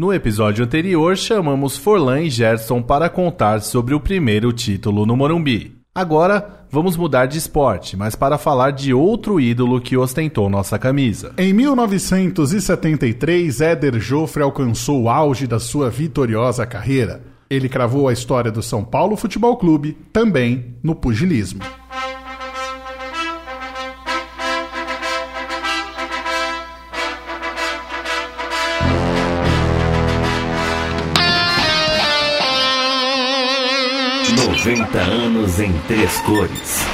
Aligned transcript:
No 0.00 0.12
episódio 0.14 0.64
anterior, 0.64 1.14
chamamos 1.14 1.76
Forlan 1.76 2.22
e 2.22 2.30
Gerson 2.30 2.80
para 2.80 3.10
contar 3.10 3.60
sobre 3.60 3.92
o 3.92 4.00
primeiro 4.00 4.50
título 4.50 5.04
no 5.04 5.14
Morumbi. 5.14 5.76
Agora, 5.94 6.64
vamos 6.70 6.96
mudar 6.96 7.26
de 7.26 7.36
esporte, 7.36 7.98
mas 7.98 8.14
para 8.14 8.38
falar 8.38 8.70
de 8.70 8.94
outro 8.94 9.38
ídolo 9.38 9.78
que 9.78 9.98
ostentou 9.98 10.48
nossa 10.48 10.78
camisa. 10.78 11.34
Em 11.36 11.52
1973, 11.52 13.60
Éder 13.60 14.00
Joffre 14.00 14.42
alcançou 14.42 15.02
o 15.02 15.10
auge 15.10 15.46
da 15.46 15.60
sua 15.60 15.90
vitoriosa 15.90 16.64
carreira. 16.64 17.20
Ele 17.50 17.68
cravou 17.68 18.08
a 18.08 18.12
história 18.14 18.50
do 18.50 18.62
São 18.62 18.82
Paulo 18.82 19.16
Futebol 19.16 19.58
Clube, 19.58 19.98
também 20.14 20.76
no 20.82 20.94
pugilismo. 20.94 21.60
Noventa 34.62 34.98
anos 34.98 35.58
em 35.58 35.72
três 35.88 36.20
cores. 36.20 36.84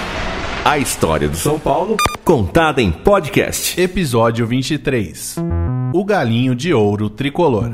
A 0.64 0.78
história 0.78 1.28
do 1.28 1.36
São 1.36 1.58
Paulo 1.58 1.96
contada 2.24 2.80
em 2.80 2.92
podcast. 2.92 3.80
Episódio 3.80 4.46
23. 4.46 5.34
O 5.92 6.04
galinho 6.04 6.54
de 6.54 6.72
ouro 6.72 7.10
tricolor. 7.10 7.72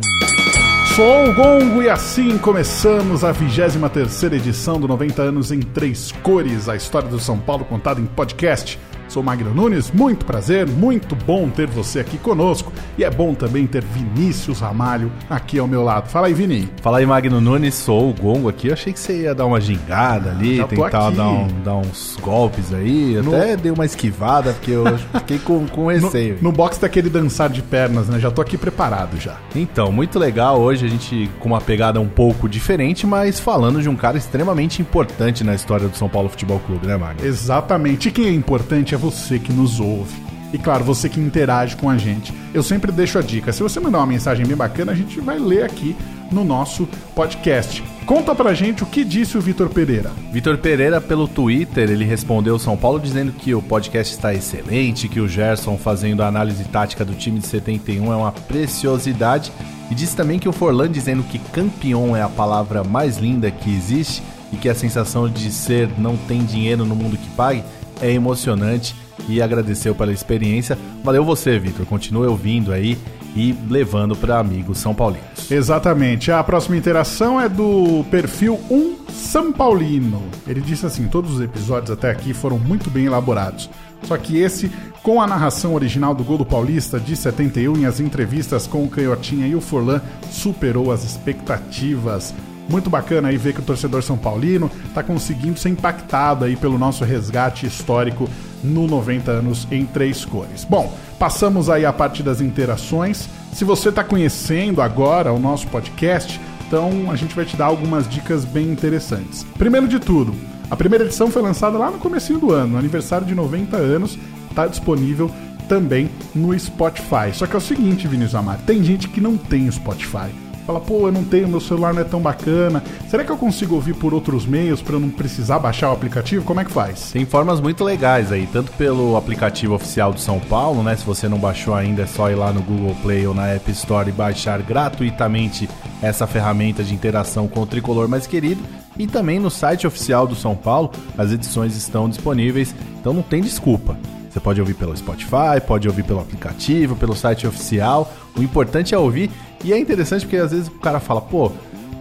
Sou 0.96 1.28
o 1.28 1.34
Gongo 1.34 1.82
e 1.82 1.90
assim 1.90 2.38
começamos 2.38 3.22
a 3.22 3.32
23 3.32 4.32
edição 4.32 4.80
do 4.80 4.88
90 4.88 5.20
anos 5.20 5.52
em 5.52 5.60
três 5.60 6.10
cores, 6.22 6.70
a 6.70 6.74
história 6.74 7.10
do 7.10 7.20
São 7.20 7.38
Paulo 7.38 7.66
contada 7.66 8.00
em 8.00 8.06
podcast. 8.06 8.78
Sou 9.12 9.22
Magno 9.22 9.52
Nunes, 9.52 9.90
muito 9.90 10.24
prazer, 10.24 10.66
muito 10.66 11.14
bom 11.14 11.46
ter 11.50 11.66
você 11.66 12.00
aqui 12.00 12.16
conosco 12.16 12.72
e 12.96 13.04
é 13.04 13.10
bom 13.10 13.34
também 13.34 13.66
ter 13.66 13.84
Vinícius 13.84 14.60
Ramalho 14.60 15.12
aqui 15.28 15.58
ao 15.58 15.66
meu 15.68 15.82
lado. 15.84 16.08
Fala 16.08 16.28
aí, 16.28 16.32
Vini. 16.32 16.66
Fala 16.80 16.96
aí, 16.96 17.04
Magno 17.04 17.38
Nunes, 17.38 17.74
sou 17.74 18.08
o 18.08 18.14
Gongo 18.14 18.48
aqui. 18.48 18.68
Eu 18.68 18.72
achei 18.72 18.90
que 18.90 18.98
você 18.98 19.24
ia 19.24 19.34
dar 19.34 19.44
uma 19.44 19.60
gingada 19.60 20.30
ali, 20.30 20.56
Já 20.56 20.66
tentar 20.66 21.10
dar, 21.10 21.28
um- 21.28 21.48
dar 21.62 21.74
uns 21.76 22.16
golpes 22.22 22.72
aí. 22.72 23.20
No- 23.22 23.36
Até 23.36 23.54
dei 23.54 23.70
uma 23.70 23.84
esquivada, 23.84 24.54
porque 24.54 24.70
eu 24.70 24.84
fiquei 25.20 25.38
com, 25.38 25.66
com 25.66 25.82
No, 25.82 25.88
receio. 25.88 26.38
no 26.40 26.50
box 26.50 26.78
daquele 26.78 27.10
dançar 27.10 27.50
de 27.50 27.60
pernas, 27.60 28.08
né? 28.08 28.18
Já 28.18 28.30
tô 28.30 28.40
aqui 28.40 28.56
preparado 28.56 29.20
já. 29.20 29.36
Então, 29.54 29.92
muito 29.92 30.18
legal 30.18 30.58
hoje 30.58 30.86
a 30.86 30.88
gente 30.88 31.28
com 31.38 31.50
uma 31.50 31.60
pegada 31.60 32.00
um 32.00 32.08
pouco 32.08 32.48
diferente, 32.48 33.06
mas 33.06 33.38
falando 33.38 33.82
de 33.82 33.90
um 33.90 33.94
cara 33.96 34.16
extremamente 34.16 34.80
importante 34.80 35.44
na 35.44 35.54
história 35.54 35.86
do 35.86 35.96
São 35.98 36.08
Paulo 36.08 36.30
Futebol 36.30 36.58
Clube, 36.60 36.86
né, 36.86 36.96
Magno? 36.96 37.26
Exatamente. 37.26 38.08
E 38.08 38.10
quem 38.10 38.26
é 38.28 38.32
importante 38.32 38.94
é 38.94 39.01
você 39.02 39.36
que 39.36 39.52
nos 39.52 39.80
ouve. 39.80 40.14
E 40.52 40.58
claro, 40.58 40.84
você 40.84 41.08
que 41.08 41.18
interage 41.18 41.74
com 41.74 41.90
a 41.90 41.98
gente. 41.98 42.32
Eu 42.54 42.62
sempre 42.62 42.92
deixo 42.92 43.18
a 43.18 43.22
dica. 43.22 43.52
Se 43.52 43.62
você 43.62 43.80
mandar 43.80 43.98
uma 43.98 44.06
mensagem 44.06 44.46
bem 44.46 44.56
bacana, 44.56 44.92
a 44.92 44.94
gente 44.94 45.18
vai 45.20 45.38
ler 45.38 45.64
aqui 45.64 45.96
no 46.30 46.44
nosso 46.44 46.88
podcast. 47.14 47.82
Conta 48.06 48.32
pra 48.32 48.54
gente 48.54 48.84
o 48.84 48.86
que 48.86 49.02
disse 49.02 49.36
o 49.36 49.40
Vitor 49.40 49.70
Pereira. 49.70 50.12
Vitor 50.30 50.56
Pereira, 50.58 51.00
pelo 51.00 51.26
Twitter, 51.26 51.90
ele 51.90 52.04
respondeu 52.04 52.58
São 52.60 52.76
Paulo 52.76 53.00
dizendo 53.00 53.32
que 53.32 53.54
o 53.54 53.62
podcast 53.62 54.14
está 54.14 54.32
excelente, 54.32 55.08
que 55.08 55.20
o 55.20 55.26
Gerson 55.26 55.76
fazendo 55.76 56.22
a 56.22 56.28
análise 56.28 56.62
tática 56.64 57.04
do 57.04 57.14
time 57.14 57.40
de 57.40 57.46
71 57.46 58.12
é 58.12 58.16
uma 58.16 58.32
preciosidade. 58.32 59.50
E 59.90 59.94
disse 59.96 60.14
também 60.14 60.38
que 60.38 60.48
o 60.48 60.52
Forlan 60.52 60.90
dizendo 60.90 61.24
que 61.24 61.40
campeão 61.40 62.16
é 62.16 62.22
a 62.22 62.28
palavra 62.28 62.84
mais 62.84 63.18
linda 63.18 63.50
que 63.50 63.74
existe 63.74 64.22
e 64.52 64.56
que 64.56 64.68
a 64.68 64.74
sensação 64.74 65.28
de 65.28 65.50
ser 65.50 65.88
não 65.98 66.16
tem 66.16 66.44
dinheiro 66.44 66.84
no 66.84 66.94
mundo 66.94 67.16
que 67.16 67.30
pague 67.30 67.64
é 68.02 68.10
emocionante 68.12 68.94
e 69.28 69.40
agradeceu 69.40 69.94
pela 69.94 70.12
experiência. 70.12 70.76
Valeu 71.02 71.24
você, 71.24 71.58
Vitor. 71.58 71.86
Continue 71.86 72.26
ouvindo 72.26 72.72
aí 72.72 72.98
e 73.34 73.56
levando 73.70 74.14
para 74.14 74.38
amigos 74.38 74.78
são 74.78 74.94
paulinos. 74.94 75.50
Exatamente. 75.50 76.30
A 76.30 76.42
próxima 76.44 76.76
interação 76.76 77.40
é 77.40 77.48
do 77.48 78.04
perfil 78.10 78.60
1 78.70 78.96
São 79.08 79.52
Paulino. 79.52 80.22
Ele 80.46 80.60
disse 80.60 80.84
assim: 80.84 81.06
todos 81.06 81.34
os 81.34 81.40
episódios 81.40 81.90
até 81.90 82.10
aqui 82.10 82.34
foram 82.34 82.58
muito 82.58 82.90
bem 82.90 83.06
elaborados. 83.06 83.70
Só 84.02 84.16
que 84.16 84.38
esse, 84.38 84.70
com 85.02 85.22
a 85.22 85.26
narração 85.26 85.74
original 85.74 86.14
do 86.14 86.24
gol 86.24 86.36
do 86.36 86.44
Paulista 86.44 86.98
de 86.98 87.14
71 87.14 87.78
e 87.78 87.86
as 87.86 88.00
entrevistas 88.00 88.66
com 88.66 88.82
o 88.82 88.88
Canhotinha 88.88 89.46
e 89.46 89.54
o 89.54 89.60
Forlan, 89.60 90.00
superou 90.30 90.90
as 90.90 91.04
expectativas. 91.04 92.34
Muito 92.68 92.88
bacana 92.88 93.28
aí 93.28 93.36
ver 93.36 93.54
que 93.54 93.60
o 93.60 93.64
torcedor 93.64 94.02
São 94.02 94.16
Paulino 94.16 94.70
está 94.86 95.02
conseguindo 95.02 95.58
ser 95.58 95.68
impactado 95.68 96.44
aí 96.44 96.56
pelo 96.56 96.78
nosso 96.78 97.04
resgate 97.04 97.66
histórico 97.66 98.28
no 98.62 98.86
90 98.86 99.30
anos 99.30 99.66
em 99.70 99.84
três 99.84 100.24
cores. 100.24 100.64
Bom, 100.64 100.96
passamos 101.18 101.68
aí 101.68 101.84
a 101.84 101.92
parte 101.92 102.22
das 102.22 102.40
interações. 102.40 103.28
Se 103.52 103.64
você 103.64 103.88
está 103.88 104.04
conhecendo 104.04 104.80
agora 104.80 105.32
o 105.32 105.38
nosso 105.38 105.66
podcast, 105.68 106.40
então 106.66 107.10
a 107.10 107.16
gente 107.16 107.34
vai 107.34 107.44
te 107.44 107.56
dar 107.56 107.66
algumas 107.66 108.08
dicas 108.08 108.44
bem 108.44 108.70
interessantes. 108.70 109.44
Primeiro 109.58 109.88
de 109.88 109.98
tudo, 109.98 110.34
a 110.70 110.76
primeira 110.76 111.04
edição 111.04 111.30
foi 111.30 111.42
lançada 111.42 111.76
lá 111.76 111.90
no 111.90 111.98
comecinho 111.98 112.38
do 112.38 112.52
ano, 112.52 112.72
no 112.72 112.78
aniversário 112.78 113.26
de 113.26 113.34
90 113.34 113.76
anos, 113.76 114.18
está 114.48 114.66
disponível 114.66 115.30
também 115.68 116.10
no 116.34 116.58
Spotify. 116.58 117.32
Só 117.34 117.46
que 117.46 117.54
é 117.54 117.58
o 117.58 117.60
seguinte, 117.60 118.08
Vinícius 118.08 118.34
Amar, 118.34 118.58
tem 118.64 118.82
gente 118.82 119.08
que 119.08 119.20
não 119.20 119.36
tem 119.36 119.68
o 119.68 119.72
Spotify. 119.72 120.30
Fala, 120.66 120.78
pô, 120.78 121.08
eu 121.08 121.12
não 121.12 121.24
tenho, 121.24 121.48
meu 121.48 121.60
celular 121.60 121.92
não 121.92 122.02
é 122.02 122.04
tão 122.04 122.20
bacana. 122.20 122.82
Será 123.08 123.24
que 123.24 123.30
eu 123.30 123.36
consigo 123.36 123.74
ouvir 123.74 123.94
por 123.94 124.14
outros 124.14 124.46
meios 124.46 124.80
para 124.80 124.94
eu 124.94 125.00
não 125.00 125.10
precisar 125.10 125.58
baixar 125.58 125.90
o 125.90 125.92
aplicativo? 125.92 126.44
Como 126.44 126.60
é 126.60 126.64
que 126.64 126.70
faz? 126.70 127.10
Tem 127.10 127.26
formas 127.26 127.60
muito 127.60 127.82
legais 127.82 128.30
aí, 128.30 128.48
tanto 128.52 128.70
pelo 128.72 129.16
aplicativo 129.16 129.74
oficial 129.74 130.12
do 130.12 130.20
São 130.20 130.38
Paulo, 130.38 130.82
né? 130.82 130.94
Se 130.94 131.04
você 131.04 131.28
não 131.28 131.38
baixou 131.38 131.74
ainda, 131.74 132.02
é 132.02 132.06
só 132.06 132.30
ir 132.30 132.36
lá 132.36 132.52
no 132.52 132.62
Google 132.62 132.94
Play 133.02 133.26
ou 133.26 133.34
na 133.34 133.48
App 133.48 133.68
Store 133.72 134.08
e 134.08 134.12
baixar 134.12 134.62
gratuitamente 134.62 135.68
essa 136.00 136.26
ferramenta 136.26 136.84
de 136.84 136.94
interação 136.94 137.48
com 137.48 137.60
o 137.60 137.66
tricolor 137.66 138.06
mais 138.06 138.26
querido. 138.26 138.62
E 138.96 139.06
também 139.06 139.40
no 139.40 139.50
site 139.50 139.86
oficial 139.86 140.26
do 140.26 140.36
São 140.36 140.54
Paulo, 140.54 140.92
as 141.18 141.32
edições 141.32 141.76
estão 141.76 142.08
disponíveis, 142.08 142.74
então 143.00 143.12
não 143.12 143.22
tem 143.22 143.42
desculpa. 143.42 143.96
Você 144.32 144.40
pode 144.40 144.60
ouvir 144.60 144.74
pelo 144.74 144.96
Spotify, 144.96 145.60
pode 145.66 145.86
ouvir 145.86 146.04
pelo 146.04 146.20
aplicativo, 146.20 146.96
pelo 146.96 147.14
site 147.14 147.46
oficial. 147.46 148.10
O 148.34 148.42
importante 148.42 148.94
é 148.94 148.98
ouvir. 148.98 149.30
E 149.64 149.72
é 149.72 149.78
interessante 149.78 150.22
porque 150.22 150.36
às 150.36 150.50
vezes 150.50 150.68
o 150.68 150.72
cara 150.72 151.00
fala, 151.00 151.20
pô, 151.20 151.52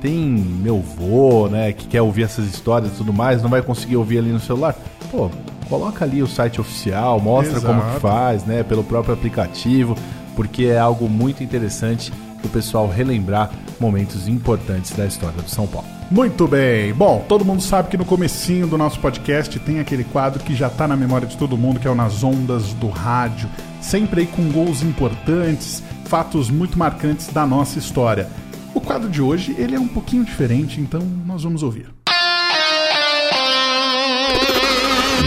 tem 0.01 0.17
meu 0.17 0.79
vô, 0.79 1.47
né, 1.47 1.71
que 1.71 1.87
quer 1.87 2.01
ouvir 2.01 2.23
essas 2.23 2.45
histórias 2.45 2.91
e 2.91 2.95
tudo 2.95 3.13
mais, 3.13 3.41
não 3.41 3.49
vai 3.49 3.61
conseguir 3.61 3.97
ouvir 3.97 4.17
ali 4.17 4.31
no 4.31 4.39
celular. 4.39 4.75
Pô, 5.11 5.29
coloca 5.69 6.03
ali 6.03 6.23
o 6.23 6.27
site 6.27 6.59
oficial, 6.59 7.19
mostra 7.19 7.57
Exato. 7.57 7.73
como 7.73 7.93
que 7.93 7.99
faz, 7.99 8.43
né, 8.43 8.63
pelo 8.63 8.83
próprio 8.83 9.13
aplicativo, 9.13 9.95
porque 10.35 10.65
é 10.65 10.79
algo 10.79 11.07
muito 11.07 11.43
interessante 11.43 12.11
o 12.43 12.49
pessoal 12.49 12.89
relembrar 12.89 13.51
momentos 13.79 14.27
importantes 14.27 14.91
da 14.91 15.05
história 15.05 15.41
do 15.41 15.49
São 15.49 15.67
Paulo. 15.67 15.87
Muito 16.09 16.47
bem. 16.47 16.93
Bom, 16.93 17.23
todo 17.27 17.45
mundo 17.45 17.61
sabe 17.61 17.89
que 17.89 17.97
no 17.97 18.03
comecinho 18.03 18.67
do 18.67 18.77
nosso 18.77 18.99
podcast 18.99 19.57
tem 19.59 19.79
aquele 19.79 20.03
quadro 20.03 20.43
que 20.43 20.53
já 20.53 20.69
tá 20.69 20.87
na 20.87 20.97
memória 20.97 21.27
de 21.27 21.37
todo 21.37 21.57
mundo, 21.57 21.79
que 21.79 21.87
é 21.87 21.91
o 21.91 21.95
Nas 21.95 22.21
Ondas 22.23 22.73
do 22.73 22.89
Rádio. 22.89 23.47
Sempre 23.79 24.21
aí 24.21 24.27
com 24.27 24.51
gols 24.51 24.83
importantes, 24.83 25.81
fatos 26.05 26.49
muito 26.49 26.77
marcantes 26.77 27.27
da 27.27 27.45
nossa 27.45 27.79
história. 27.79 28.29
O 28.73 28.81
quadro 28.81 29.09
de 29.09 29.21
hoje, 29.21 29.53
ele 29.57 29.75
é 29.75 29.79
um 29.79 29.87
pouquinho 29.87 30.23
diferente, 30.23 30.79
então 30.79 31.01
nós 31.25 31.43
vamos 31.43 31.61
ouvir. 31.63 31.87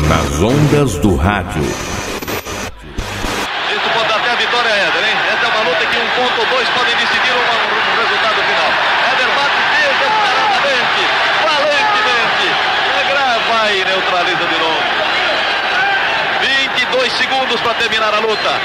Nas 0.08 0.42
ondas 0.42 0.96
do 0.98 1.14
rádio. 1.16 1.62
Isso 1.62 1.76
pode 3.92 4.08
dar 4.08 4.16
até 4.16 4.32
a 4.32 4.36
vitória, 4.36 4.68
Éder, 4.68 5.04
hein? 5.04 5.16
Essa 5.32 5.46
é 5.46 5.48
uma 5.48 5.62
luta 5.70 5.86
que 5.86 5.96
um 5.96 6.08
ponto 6.16 6.40
ou 6.40 6.46
dois 6.46 6.68
podem 6.70 6.96
decidir 6.96 7.32
o 7.32 7.38
um 7.38 7.42
resultado 8.02 8.42
final. 8.42 8.72
Éder 9.12 9.28
bate 9.34 9.56
desesperadamente, 9.74 11.02
valentemente. 11.44 12.48
Agrava 13.00 13.58
e 13.72 13.74
neutraliza 13.84 14.46
de 14.46 14.58
novo. 14.58 14.94
22 16.74 17.12
segundos 17.12 17.60
para 17.60 17.74
terminar 17.74 18.14
a 18.14 18.18
luta. 18.18 18.60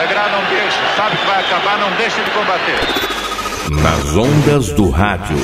Degrau 0.00 0.30
não 0.30 0.44
deixa, 0.44 0.80
sabe 1.00 1.16
que 1.16 1.26
vai 1.26 1.40
acabar, 1.40 1.78
não 1.78 1.96
deixa 1.96 2.22
de 2.22 2.30
combater. 2.30 2.78
Nas 3.82 4.14
ondas 4.14 4.70
do 4.74 4.90
rádio. 4.90 5.38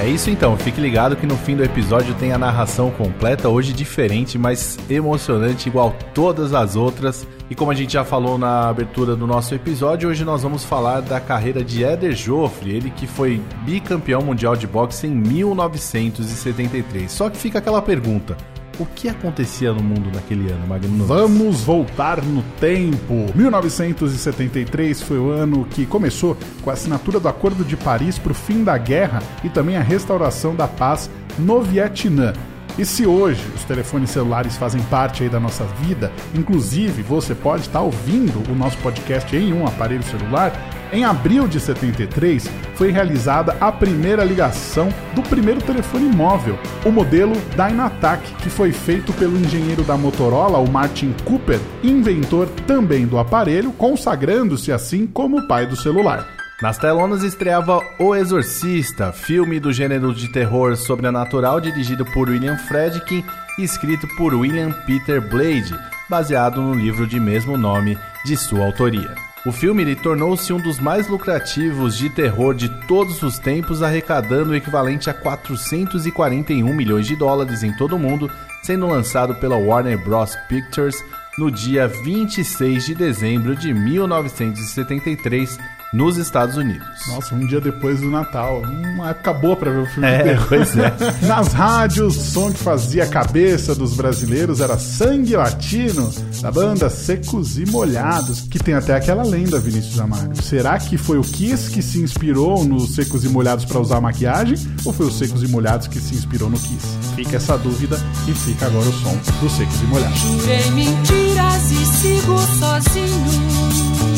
É 0.00 0.08
isso 0.08 0.30
então, 0.30 0.56
fique 0.56 0.80
ligado 0.80 1.14
que 1.14 1.24
no 1.24 1.36
fim 1.36 1.54
do 1.54 1.62
episódio 1.62 2.12
tem 2.14 2.32
a 2.32 2.38
narração 2.38 2.90
completa, 2.90 3.48
hoje 3.48 3.72
diferente, 3.72 4.36
mas 4.36 4.76
emocionante 4.90 5.68
igual 5.68 5.94
todas 6.12 6.52
as 6.52 6.74
outras. 6.74 7.24
E 7.48 7.54
como 7.54 7.70
a 7.70 7.74
gente 7.74 7.92
já 7.92 8.04
falou 8.04 8.36
na 8.36 8.68
abertura 8.68 9.14
do 9.14 9.28
nosso 9.28 9.54
episódio, 9.54 10.08
hoje 10.08 10.24
nós 10.24 10.42
vamos 10.42 10.64
falar 10.64 11.00
da 11.00 11.20
carreira 11.20 11.62
de 11.62 11.84
Éder 11.84 12.16
Joffre, 12.16 12.74
ele 12.74 12.90
que 12.90 13.06
foi 13.06 13.40
bicampeão 13.64 14.22
mundial 14.22 14.56
de 14.56 14.66
boxe 14.66 15.06
em 15.06 15.14
1973. 15.14 17.12
Só 17.12 17.30
que 17.30 17.36
fica 17.36 17.60
aquela 17.60 17.80
pergunta: 17.80 18.36
o 18.78 18.86
que 18.86 19.08
acontecia 19.08 19.72
no 19.72 19.82
mundo 19.82 20.10
naquele 20.14 20.50
ano, 20.50 20.66
Magno? 20.66 21.04
Vamos 21.04 21.62
voltar 21.62 22.22
no 22.22 22.42
tempo. 22.60 23.26
1973 23.34 25.02
foi 25.02 25.18
o 25.18 25.30
ano 25.30 25.64
que 25.64 25.84
começou 25.84 26.36
com 26.62 26.70
a 26.70 26.72
assinatura 26.72 27.18
do 27.18 27.28
Acordo 27.28 27.64
de 27.64 27.76
Paris 27.76 28.18
para 28.18 28.32
o 28.32 28.34
fim 28.34 28.62
da 28.62 28.78
guerra 28.78 29.22
e 29.42 29.48
também 29.48 29.76
a 29.76 29.82
restauração 29.82 30.54
da 30.54 30.68
paz 30.68 31.10
no 31.38 31.60
Vietnã. 31.60 32.32
E 32.78 32.84
se 32.84 33.04
hoje 33.04 33.42
os 33.56 33.64
telefones 33.64 34.10
celulares 34.10 34.56
fazem 34.56 34.80
parte 34.82 35.24
aí 35.24 35.28
da 35.28 35.40
nossa 35.40 35.64
vida, 35.64 36.12
inclusive 36.32 37.02
você 37.02 37.34
pode 37.34 37.62
estar 37.62 37.80
ouvindo 37.80 38.40
o 38.48 38.54
nosso 38.54 38.78
podcast 38.78 39.34
em 39.34 39.52
um 39.52 39.66
aparelho 39.66 40.04
celular, 40.04 40.52
em 40.92 41.04
abril 41.04 41.46
de 41.46 41.60
73 41.60 42.48
foi 42.74 42.90
realizada 42.90 43.56
a 43.60 43.70
primeira 43.70 44.24
ligação 44.24 44.88
do 45.14 45.22
primeiro 45.22 45.60
telefone 45.60 46.04
móvel, 46.14 46.58
o 46.84 46.90
modelo 46.90 47.34
Dynatac, 47.56 48.22
que 48.36 48.48
foi 48.48 48.72
feito 48.72 49.12
pelo 49.14 49.36
engenheiro 49.36 49.82
da 49.82 49.96
Motorola, 49.96 50.58
o 50.58 50.70
Martin 50.70 51.14
Cooper, 51.24 51.60
inventor 51.82 52.48
também 52.66 53.06
do 53.06 53.18
aparelho, 53.18 53.72
consagrando-se 53.72 54.72
assim 54.72 55.06
como 55.06 55.38
o 55.38 55.48
pai 55.48 55.66
do 55.66 55.76
celular. 55.76 56.26
Nas 56.60 56.76
telonas 56.76 57.22
estreava 57.22 57.80
O 58.00 58.16
Exorcista, 58.16 59.12
filme 59.12 59.60
do 59.60 59.72
gênero 59.72 60.12
de 60.12 60.26
terror 60.32 60.76
sobrenatural 60.76 61.60
dirigido 61.60 62.04
por 62.06 62.28
William 62.28 62.56
Friedkin 62.56 63.24
e 63.58 63.62
escrito 63.62 64.08
por 64.16 64.34
William 64.34 64.72
Peter 64.84 65.20
Blade, 65.20 65.72
baseado 66.10 66.60
no 66.60 66.74
livro 66.74 67.06
de 67.06 67.20
mesmo 67.20 67.56
nome 67.56 67.96
de 68.24 68.36
sua 68.36 68.66
autoria. 68.66 69.27
O 69.46 69.52
filme 69.52 69.94
tornou-se 69.94 70.52
um 70.52 70.58
dos 70.58 70.80
mais 70.80 71.06
lucrativos 71.06 71.96
de 71.96 72.10
terror 72.10 72.54
de 72.54 72.68
todos 72.86 73.22
os 73.22 73.38
tempos, 73.38 73.82
arrecadando 73.82 74.50
o 74.50 74.54
equivalente 74.54 75.08
a 75.08 75.14
441 75.14 76.74
milhões 76.74 77.06
de 77.06 77.14
dólares 77.14 77.62
em 77.62 77.72
todo 77.72 77.94
o 77.94 77.98
mundo, 77.98 78.28
sendo 78.62 78.86
lançado 78.86 79.36
pela 79.36 79.56
Warner 79.56 79.96
Bros. 80.02 80.34
Pictures 80.48 81.02
no 81.38 81.50
dia 81.50 81.86
26 81.86 82.86
de 82.86 82.94
dezembro 82.96 83.54
de 83.54 83.72
1973 83.72 85.56
nos 85.92 86.16
Estados 86.16 86.56
Unidos. 86.56 86.86
Nossa, 87.08 87.34
um 87.34 87.46
dia 87.46 87.60
depois 87.60 88.00
do 88.00 88.10
Natal. 88.10 88.62
Uma 88.62 89.10
época 89.10 89.32
boa 89.32 89.56
para 89.56 89.70
ver 89.70 89.78
o 89.80 89.86
filme 89.86 90.08
é, 90.08 90.18
de 90.18 90.24
terror. 90.28 90.48
Pois 90.48 90.76
é. 90.76 91.26
Nas 91.26 91.52
rádios, 91.52 92.16
o 92.16 92.20
som 92.20 92.52
que 92.52 92.58
fazia 92.58 93.04
a 93.04 93.06
cabeça 93.06 93.74
dos 93.74 93.94
brasileiros 93.94 94.60
era 94.60 94.78
Sangue 94.78 95.36
Latino, 95.36 96.12
da 96.42 96.50
banda 96.50 96.90
Secos 96.90 97.58
e 97.58 97.66
Molhados, 97.66 98.42
que 98.42 98.58
tem 98.58 98.74
até 98.74 98.94
aquela 98.94 99.22
lenda, 99.22 99.58
Vinícius 99.58 99.98
Amaro. 99.98 100.30
Será 100.42 100.78
que 100.78 100.98
foi 100.98 101.18
o 101.18 101.22
Kiss 101.22 101.70
que 101.70 101.82
se 101.82 102.00
inspirou 102.00 102.64
nos 102.64 102.94
Secos 102.94 103.24
e 103.24 103.28
Molhados 103.28 103.64
para 103.64 103.80
usar 103.80 104.00
maquiagem? 104.00 104.56
Ou 104.84 104.92
foi 104.92 105.06
os 105.06 105.16
Secos 105.18 105.42
e 105.42 105.48
Molhados 105.48 105.86
que 105.86 106.00
se 106.00 106.14
inspirou 106.14 106.50
no 106.50 106.58
Kiss? 106.58 106.86
Fica 107.14 107.36
essa 107.36 107.56
dúvida 107.56 107.98
e 108.28 108.32
fica 108.32 108.66
agora 108.66 108.88
o 108.88 108.92
som 108.92 109.16
dos 109.40 109.52
Secos 109.52 109.80
e 109.80 109.84
Molhados. 109.84 110.18
Jurei 110.18 110.70
mentiras 110.70 111.70
e 111.70 111.86
sigo 111.86 112.38
sozinho. 112.58 114.17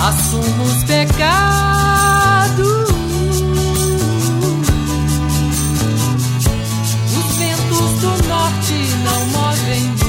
Assumo 0.00 0.64
os 0.64 0.84
pecados. 0.84 2.58
Os 7.16 7.36
ventos 7.36 8.00
do 8.00 8.28
norte 8.28 8.74
não 9.04 9.26
movem. 9.26 10.07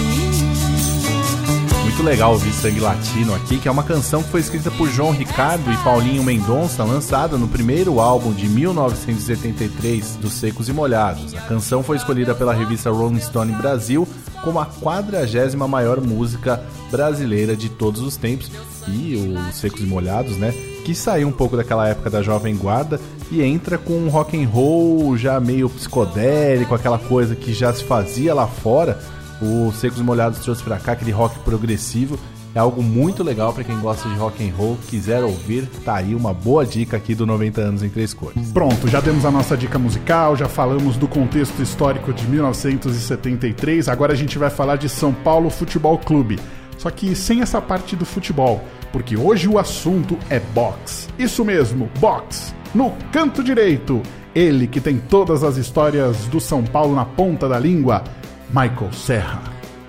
Muito 1.99 2.11
legal 2.11 2.31
ouvir 2.31 2.53
Sangue 2.53 2.79
Latino 2.79 3.35
aqui, 3.35 3.57
que 3.57 3.67
é 3.67 3.71
uma 3.71 3.83
canção 3.83 4.23
que 4.23 4.29
foi 4.29 4.39
escrita 4.39 4.71
por 4.71 4.87
João 4.87 5.11
Ricardo 5.11 5.69
e 5.69 5.75
Paulinho 5.83 6.23
Mendonça, 6.23 6.81
lançada 6.81 7.37
no 7.37 7.45
primeiro 7.45 7.99
álbum 7.99 8.31
de 8.31 8.47
1973 8.47 10.15
dos 10.15 10.31
Secos 10.31 10.69
e 10.69 10.73
Molhados. 10.73 11.35
A 11.35 11.41
canção 11.41 11.83
foi 11.83 11.97
escolhida 11.97 12.33
pela 12.33 12.53
revista 12.53 12.89
Rolling 12.89 13.19
Stone 13.19 13.51
Brasil 13.51 14.07
como 14.45 14.61
a 14.61 14.65
quadragésima 14.65 15.67
maior 15.67 15.99
música 15.99 16.63
brasileira 16.89 17.53
de 17.53 17.67
todos 17.67 17.99
os 17.99 18.15
tempos 18.15 18.49
e 18.87 19.17
os 19.17 19.55
Secos 19.55 19.81
e 19.81 19.85
Molhados, 19.85 20.37
né? 20.37 20.53
Que 20.85 20.95
saiu 20.95 21.27
um 21.27 21.33
pouco 21.33 21.57
daquela 21.57 21.85
época 21.85 22.09
da 22.09 22.21
Jovem 22.21 22.55
Guarda 22.55 22.97
e 23.29 23.43
entra 23.43 23.77
com 23.77 23.91
um 23.91 24.07
rock 24.07 24.41
and 24.41 24.47
roll 24.47 25.17
já 25.17 25.37
meio 25.41 25.69
psicodélico, 25.69 26.73
aquela 26.73 26.97
coisa 26.97 27.35
que 27.35 27.53
já 27.53 27.73
se 27.73 27.83
fazia 27.83 28.33
lá 28.33 28.47
fora. 28.47 28.97
O 29.41 29.71
Secos 29.71 30.01
Molhados 30.01 30.39
trouxe 30.39 30.63
para 30.63 30.77
cá 30.77 30.93
aquele 30.93 31.11
rock 31.11 31.37
progressivo. 31.39 32.19
É 32.53 32.59
algo 32.59 32.81
muito 32.81 33.23
legal 33.23 33.53
para 33.53 33.63
quem 33.63 33.79
gosta 33.79 34.09
de 34.09 34.15
rock 34.15 34.43
and 34.43 34.51
roll, 34.55 34.75
quiser 34.87 35.23
ouvir, 35.23 35.67
tá 35.85 35.97
aí 35.97 36.15
uma 36.15 36.33
boa 36.33 36.65
dica 36.65 36.97
aqui 36.97 37.13
do 37.13 37.23
90 37.23 37.61
anos 37.61 37.83
em 37.83 37.89
três 37.89 38.11
cores. 38.11 38.51
Pronto, 38.51 38.87
já 38.87 38.99
demos 38.99 39.23
a 39.23 39.29
nossa 39.29 39.55
dica 39.55 39.77
musical, 39.77 40.35
já 40.35 40.47
falamos 40.49 40.97
do 40.97 41.07
contexto 41.07 41.61
histórico 41.61 42.11
de 42.11 42.27
1973, 42.27 43.87
agora 43.87 44.13
a 44.13 44.15
gente 44.15 44.39
vai 44.39 44.49
falar 44.49 44.77
de 44.77 44.89
São 44.89 45.13
Paulo 45.13 45.51
Futebol 45.51 45.95
Clube. 45.99 46.39
Só 46.79 46.89
que 46.89 47.13
sem 47.13 47.41
essa 47.41 47.61
parte 47.61 47.95
do 47.95 48.05
futebol, 48.05 48.63
porque 48.91 49.15
hoje 49.15 49.47
o 49.47 49.59
assunto 49.59 50.17
é 50.29 50.39
box. 50.39 51.07
Isso 51.19 51.45
mesmo, 51.45 51.87
box. 51.99 52.55
No 52.73 52.93
canto 53.11 53.43
direito, 53.43 54.01
ele 54.33 54.65
que 54.65 54.79
tem 54.79 54.97
todas 54.97 55.43
as 55.43 55.57
histórias 55.57 56.25
do 56.27 56.39
São 56.39 56.63
Paulo 56.63 56.95
na 56.95 57.05
ponta 57.05 57.47
da 57.47 57.59
língua, 57.59 58.03
Michael 58.49 58.91
Serra. 58.91 59.41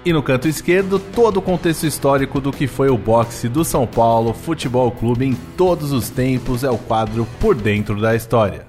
E 0.04 0.12
no 0.12 0.22
canto 0.22 0.46
esquerdo, 0.46 0.98
todo 0.98 1.38
o 1.38 1.42
contexto 1.42 1.86
histórico 1.86 2.40
do 2.40 2.52
que 2.52 2.66
foi 2.66 2.90
o 2.90 2.96
boxe 2.96 3.48
do 3.48 3.64
São 3.64 3.86
Paulo 3.86 4.34
Futebol 4.34 4.90
Clube 4.90 5.24
em 5.24 5.34
todos 5.56 5.92
os 5.92 6.10
tempos 6.10 6.62
é 6.62 6.70
o 6.70 6.76
quadro 6.76 7.26
Por 7.38 7.54
Dentro 7.54 7.98
da 8.00 8.14
História. 8.14 8.66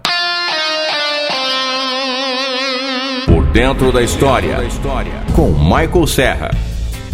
Por 3.25 3.45
Dentro 3.51 3.91
da 3.91 4.01
História, 4.01 4.57
com 5.35 5.49
Michael 5.51 6.07
Serra. 6.07 6.51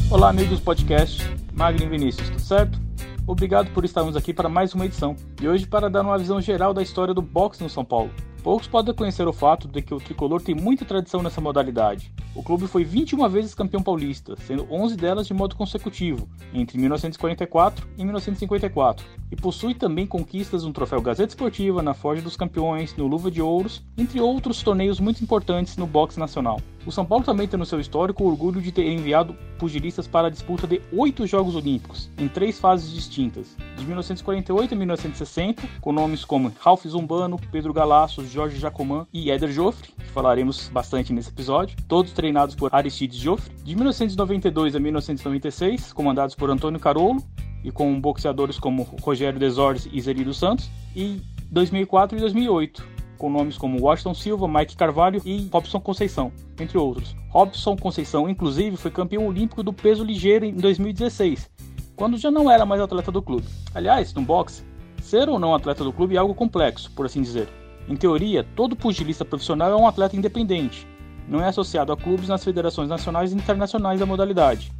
Olá, 0.09 0.29
amigos 0.29 0.59
do 0.59 0.63
podcast, 0.63 1.27
Magno 1.53 1.83
e 1.83 1.89
Vinícius, 1.89 2.29
tudo 2.29 2.41
certo? 2.41 2.79
Obrigado 3.25 3.71
por 3.71 3.83
estarmos 3.85 4.15
aqui 4.15 4.33
para 4.33 4.47
mais 4.47 4.73
uma 4.73 4.85
edição, 4.85 5.15
e 5.41 5.47
hoje 5.47 5.67
para 5.67 5.89
dar 5.89 6.01
uma 6.01 6.17
visão 6.17 6.39
geral 6.39 6.73
da 6.73 6.81
história 6.81 7.13
do 7.13 7.21
boxe 7.21 7.61
no 7.61 7.69
São 7.69 7.83
Paulo. 7.83 8.09
Poucos 8.47 8.65
podem 8.65 8.95
conhecer 8.95 9.27
o 9.27 9.33
fato 9.33 9.67
de 9.67 9.81
que 9.81 9.93
o 9.93 9.99
tricolor 9.99 10.41
tem 10.41 10.55
muita 10.55 10.85
tradição 10.85 11.21
nessa 11.21 11.41
modalidade. 11.41 12.13
O 12.33 12.41
clube 12.41 12.65
foi 12.65 12.85
21 12.85 13.27
vezes 13.27 13.53
campeão 13.53 13.83
paulista, 13.83 14.37
sendo 14.37 14.65
11 14.71 14.95
delas 14.95 15.27
de 15.27 15.33
modo 15.33 15.53
consecutivo, 15.53 16.29
entre 16.53 16.77
1944 16.77 17.85
e 17.97 18.05
1954, 18.05 19.05
e 19.29 19.35
possui 19.35 19.73
também 19.73 20.07
conquistas 20.07 20.63
no 20.63 20.71
troféu 20.71 21.01
Gazeta 21.01 21.33
Esportiva, 21.33 21.81
na 21.83 21.93
Forja 21.93 22.21
dos 22.21 22.37
Campeões, 22.37 22.95
no 22.95 23.05
Luva 23.05 23.29
de 23.29 23.41
Ouros, 23.41 23.83
entre 23.97 24.21
outros 24.21 24.63
torneios 24.63 24.97
muito 24.97 25.21
importantes 25.21 25.75
no 25.75 25.85
boxe 25.85 26.17
nacional. 26.17 26.61
O 26.87 26.91
São 26.91 27.05
Paulo 27.05 27.25
também 27.25 27.49
tem 27.49 27.59
no 27.59 27.65
seu 27.65 27.81
histórico 27.81 28.23
o 28.23 28.27
orgulho 28.27 28.61
de 28.61 28.71
ter 28.71 28.89
enviado 28.89 29.35
pugilistas 29.59 30.07
para 30.07 30.27
a 30.27 30.29
disputa 30.29 30.65
de 30.65 30.81
oito 30.93 31.27
Jogos 31.27 31.53
Olímpicos, 31.53 32.09
em 32.17 32.29
três 32.29 32.57
fases 32.57 32.89
distintas, 32.89 33.57
de 33.75 33.83
1948 33.83 34.73
a 34.73 34.77
1960, 34.77 35.67
com 35.81 35.91
nomes 35.91 36.23
como 36.23 36.49
Ralph 36.57 36.85
Zumbano, 36.87 37.37
Pedro 37.51 37.73
Galasso, 37.73 38.25
Jorge 38.25 38.57
Jacoman 38.57 39.05
e 39.11 39.29
Éder 39.29 39.51
Joffre, 39.51 39.91
que 39.99 40.05
falaremos 40.13 40.69
bastante 40.69 41.11
nesse 41.11 41.27
episódio, 41.27 41.75
todos 41.89 42.13
treinados 42.13 42.55
por 42.55 42.73
Aristides 42.73 43.19
Joffre, 43.19 43.53
de 43.65 43.75
1992 43.75 44.73
a 44.73 44.79
1996, 44.79 45.91
comandados 45.91 46.35
por 46.35 46.49
Antônio 46.49 46.79
Carolo, 46.79 47.21
e 47.65 47.69
com 47.69 47.99
boxeadores 47.99 48.57
como 48.57 48.83
Rogério 49.01 49.37
Desores 49.37 49.89
e 49.91 49.99
Zeri 49.99 50.23
dos 50.23 50.37
Santos, 50.37 50.69
e 50.95 51.21
2004 51.51 52.17
e 52.17 52.21
2008, 52.21 52.96
com 53.17 53.29
nomes 53.29 53.57
como 53.57 53.81
Washington 53.81 54.13
Silva, 54.13 54.47
Mike 54.47 54.75
Carvalho 54.75 55.21
e 55.25 55.47
Robson 55.51 55.79
Conceição, 55.79 56.31
entre 56.59 56.77
outros. 56.77 57.15
Robson 57.29 57.75
Conceição, 57.75 58.29
inclusive, 58.29 58.77
foi 58.77 58.91
campeão 58.91 59.27
olímpico 59.27 59.63
do 59.63 59.73
peso 59.73 60.03
ligeiro 60.03 60.45
em 60.45 60.53
2016, 60.53 61.49
quando 61.95 62.17
já 62.17 62.31
não 62.31 62.49
era 62.49 62.65
mais 62.65 62.81
atleta 62.81 63.11
do 63.11 63.21
clube. 63.21 63.47
Aliás, 63.73 64.13
no 64.13 64.21
boxe, 64.21 64.63
ser 65.01 65.27
ou 65.29 65.39
não 65.39 65.55
atleta 65.55 65.83
do 65.83 65.91
clube 65.91 66.15
é 66.15 66.19
algo 66.19 66.35
complexo, 66.35 66.91
por 66.91 67.05
assim 67.05 67.21
dizer. 67.21 67.49
Em 67.89 67.95
teoria, 67.95 68.43
todo 68.55 68.75
pugilista 68.75 69.25
profissional 69.25 69.71
é 69.71 69.75
um 69.75 69.87
atleta 69.87 70.15
independente, 70.15 70.87
não 71.27 71.41
é 71.41 71.47
associado 71.47 71.91
a 71.91 71.97
clubes 71.97 72.29
nas 72.29 72.43
federações 72.43 72.87
nacionais 72.87 73.31
e 73.31 73.35
internacionais 73.35 73.99
da 73.99 74.05
modalidade. 74.05 74.71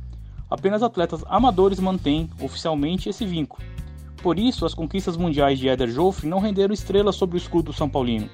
Apenas 0.49 0.81
atletas 0.81 1.23
amadores 1.27 1.79
mantêm, 1.79 2.29
oficialmente, 2.41 3.09
esse 3.09 3.25
vínculo. 3.25 3.61
Por 4.21 4.39
isso, 4.39 4.65
as 4.65 4.73
conquistas 4.73 5.15
mundiais 5.15 5.59
de 5.59 5.69
Éder 5.69 5.89
Joffre 5.89 6.27
não 6.27 6.39
renderam 6.39 6.73
estrelas 6.73 7.15
sobre 7.15 7.35
o 7.35 7.39
escudo 7.39 7.71
São 7.71 7.87
Paulino. 7.87 8.29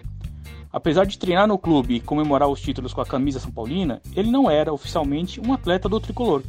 Apesar 0.72 1.06
de 1.06 1.20
treinar 1.20 1.48
no 1.48 1.58
clube 1.58 1.96
e 1.96 2.00
comemorar 2.00 2.50
os 2.50 2.60
títulos 2.60 2.94
com 2.94 3.02
a 3.02 3.06
camisa 3.06 3.40
São 3.40 3.52
Paulina, 3.52 4.02
ele 4.16 4.32
não 4.32 4.50
era 4.50 4.74
oficialmente 4.74 5.40
um 5.40 5.54
atleta 5.54 5.88
do 5.88 6.00
tricolor. 6.00 6.42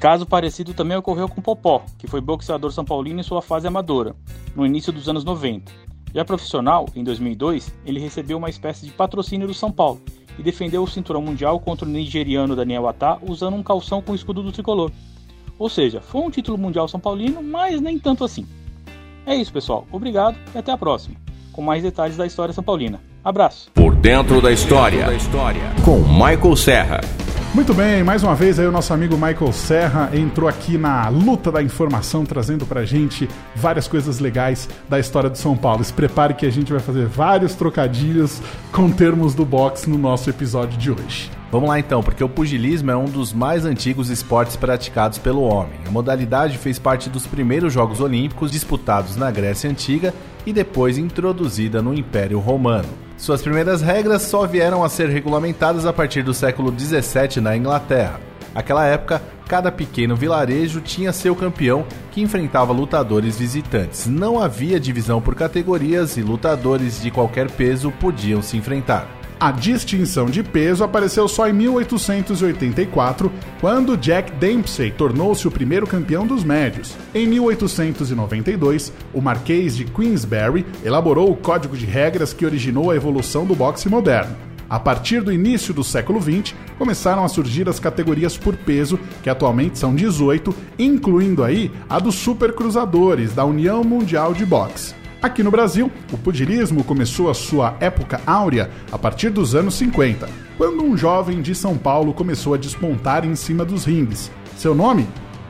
Caso 0.00 0.24
parecido 0.24 0.72
também 0.72 0.96
ocorreu 0.96 1.28
com 1.28 1.42
Popó, 1.42 1.82
que 1.98 2.06
foi 2.06 2.20
boxeador 2.20 2.72
São 2.72 2.84
Paulino 2.84 3.20
em 3.20 3.22
sua 3.22 3.42
fase 3.42 3.66
amadora, 3.66 4.14
no 4.54 4.64
início 4.64 4.92
dos 4.92 5.08
anos 5.08 5.24
90. 5.24 5.70
Já 6.14 6.24
profissional, 6.24 6.86
em 6.94 7.04
2002, 7.04 7.74
ele 7.84 8.00
recebeu 8.00 8.38
uma 8.38 8.48
espécie 8.48 8.86
de 8.86 8.92
patrocínio 8.92 9.46
do 9.46 9.52
São 9.52 9.70
Paulo 9.70 10.00
e 10.38 10.42
defendeu 10.42 10.82
o 10.82 10.88
cinturão 10.88 11.20
mundial 11.20 11.60
contra 11.60 11.86
o 11.86 11.90
nigeriano 11.90 12.56
Daniel 12.56 12.88
Atá 12.88 13.18
usando 13.22 13.54
um 13.54 13.62
calção 13.62 14.00
com 14.00 14.12
o 14.12 14.14
escudo 14.14 14.42
do 14.42 14.52
tricolor. 14.52 14.90
Ou 15.58 15.68
seja, 15.68 16.00
foi 16.00 16.22
um 16.22 16.30
título 16.30 16.56
mundial 16.56 16.88
São 16.88 17.00
Paulino, 17.00 17.42
mas 17.42 17.80
nem 17.80 17.98
tanto 17.98 18.24
assim. 18.24 18.46
É 19.26 19.34
isso, 19.34 19.52
pessoal. 19.52 19.86
Obrigado 19.90 20.38
e 20.54 20.58
até 20.58 20.70
a 20.70 20.78
próxima, 20.78 21.16
com 21.52 21.60
mais 21.60 21.82
detalhes 21.82 22.16
da 22.16 22.24
história 22.24 22.54
São 22.54 22.62
Paulina. 22.62 23.00
Abraço. 23.24 23.68
Por 23.74 23.94
dentro 23.94 24.40
da 24.40 24.52
história, 24.52 25.06
com 25.84 25.98
Michael 25.98 26.54
Serra. 26.56 27.00
Muito 27.54 27.72
bem, 27.72 28.04
mais 28.04 28.22
uma 28.22 28.34
vez 28.34 28.58
aí 28.58 28.66
o 28.66 28.72
nosso 28.72 28.92
amigo 28.92 29.14
Michael 29.14 29.52
Serra 29.52 30.10
entrou 30.12 30.46
aqui 30.46 30.76
na 30.76 31.08
luta 31.08 31.50
da 31.50 31.62
informação, 31.62 32.24
trazendo 32.24 32.66
pra 32.66 32.84
gente 32.84 33.26
várias 33.54 33.88
coisas 33.88 34.18
legais 34.18 34.68
da 34.88 35.00
história 35.00 35.30
do 35.30 35.38
São 35.38 35.56
Paulo. 35.56 35.82
Se 35.82 35.92
prepare 35.92 36.34
que 36.34 36.44
a 36.44 36.50
gente 36.50 36.70
vai 36.70 36.80
fazer 36.80 37.06
vários 37.06 37.54
trocadilhos 37.54 38.42
com 38.70 38.90
termos 38.90 39.34
do 39.34 39.44
boxe 39.44 39.88
no 39.88 39.96
nosso 39.96 40.28
episódio 40.28 40.76
de 40.76 40.90
hoje. 40.90 41.30
Vamos 41.50 41.70
lá 41.70 41.78
então, 41.78 42.02
porque 42.02 42.22
o 42.22 42.28
pugilismo 42.28 42.90
é 42.90 42.96
um 42.96 43.06
dos 43.06 43.32
mais 43.32 43.64
antigos 43.64 44.10
esportes 44.10 44.56
praticados 44.56 45.16
pelo 45.16 45.42
homem. 45.42 45.78
A 45.86 45.90
modalidade 45.90 46.58
fez 46.58 46.78
parte 46.78 47.08
dos 47.08 47.26
primeiros 47.26 47.72
Jogos 47.72 48.00
Olímpicos 48.00 48.50
disputados 48.50 49.16
na 49.16 49.30
Grécia 49.30 49.70
Antiga 49.70 50.12
e 50.44 50.52
depois 50.52 50.98
introduzida 50.98 51.80
no 51.80 51.94
Império 51.94 52.38
Romano. 52.38 53.05
Suas 53.16 53.40
primeiras 53.40 53.80
regras 53.80 54.22
só 54.22 54.46
vieram 54.46 54.84
a 54.84 54.88
ser 54.88 55.08
regulamentadas 55.08 55.86
a 55.86 55.92
partir 55.92 56.22
do 56.22 56.34
século 56.34 56.70
17 56.70 57.40
na 57.40 57.56
Inglaterra. 57.56 58.20
Naquela 58.54 58.84
época, 58.86 59.22
cada 59.48 59.72
pequeno 59.72 60.14
vilarejo 60.14 60.80
tinha 60.80 61.12
seu 61.12 61.34
campeão 61.34 61.84
que 62.12 62.20
enfrentava 62.20 62.72
lutadores 62.72 63.38
visitantes. 63.38 64.06
Não 64.06 64.38
havia 64.38 64.78
divisão 64.78 65.20
por 65.20 65.34
categorias 65.34 66.16
e 66.16 66.22
lutadores 66.22 67.00
de 67.00 67.10
qualquer 67.10 67.50
peso 67.50 67.90
podiam 67.90 68.42
se 68.42 68.56
enfrentar. 68.56 69.08
A 69.38 69.50
distinção 69.50 70.26
de 70.26 70.42
peso 70.42 70.82
apareceu 70.82 71.28
só 71.28 71.46
em 71.46 71.52
1884, 71.52 73.30
quando 73.60 73.94
Jack 73.94 74.32
Dempsey 74.32 74.90
tornou-se 74.90 75.46
o 75.46 75.50
primeiro 75.50 75.86
campeão 75.86 76.26
dos 76.26 76.42
médios. 76.42 76.94
Em 77.14 77.26
1892, 77.26 78.94
o 79.12 79.20
Marquês 79.20 79.76
de 79.76 79.84
Queensberry 79.84 80.64
elaborou 80.82 81.30
o 81.30 81.36
código 81.36 81.76
de 81.76 81.84
regras 81.84 82.32
que 82.32 82.46
originou 82.46 82.90
a 82.90 82.96
evolução 82.96 83.44
do 83.44 83.54
boxe 83.54 83.90
moderno. 83.90 84.34
A 84.70 84.80
partir 84.80 85.20
do 85.20 85.30
início 85.30 85.74
do 85.74 85.84
século 85.84 86.20
XX, 86.20 86.54
começaram 86.78 87.22
a 87.22 87.28
surgir 87.28 87.68
as 87.68 87.78
categorias 87.78 88.38
por 88.38 88.56
peso, 88.56 88.98
que 89.22 89.28
atualmente 89.28 89.78
são 89.78 89.94
18, 89.94 90.52
incluindo 90.78 91.44
aí 91.44 91.70
a 91.90 91.98
dos 91.98 92.14
supercruzadores 92.14 93.34
da 93.34 93.44
União 93.44 93.84
Mundial 93.84 94.32
de 94.32 94.46
Boxe. 94.46 94.94
Aqui 95.26 95.42
no 95.42 95.50
Brasil, 95.50 95.90
o 96.12 96.16
pugilismo 96.16 96.84
começou 96.84 97.28
a 97.28 97.34
sua 97.34 97.76
época 97.80 98.20
áurea 98.24 98.70
a 98.92 98.96
partir 98.96 99.28
dos 99.28 99.56
anos 99.56 99.74
50, 99.74 100.28
quando 100.56 100.84
um 100.84 100.96
jovem 100.96 101.42
de 101.42 101.52
São 101.52 101.76
Paulo 101.76 102.14
começou 102.14 102.54
a 102.54 102.56
despontar 102.56 103.24
em 103.24 103.34
cima 103.34 103.64
dos 103.64 103.84
rings. 103.84 104.30
Seu 104.56 104.72
nome? 104.72 105.04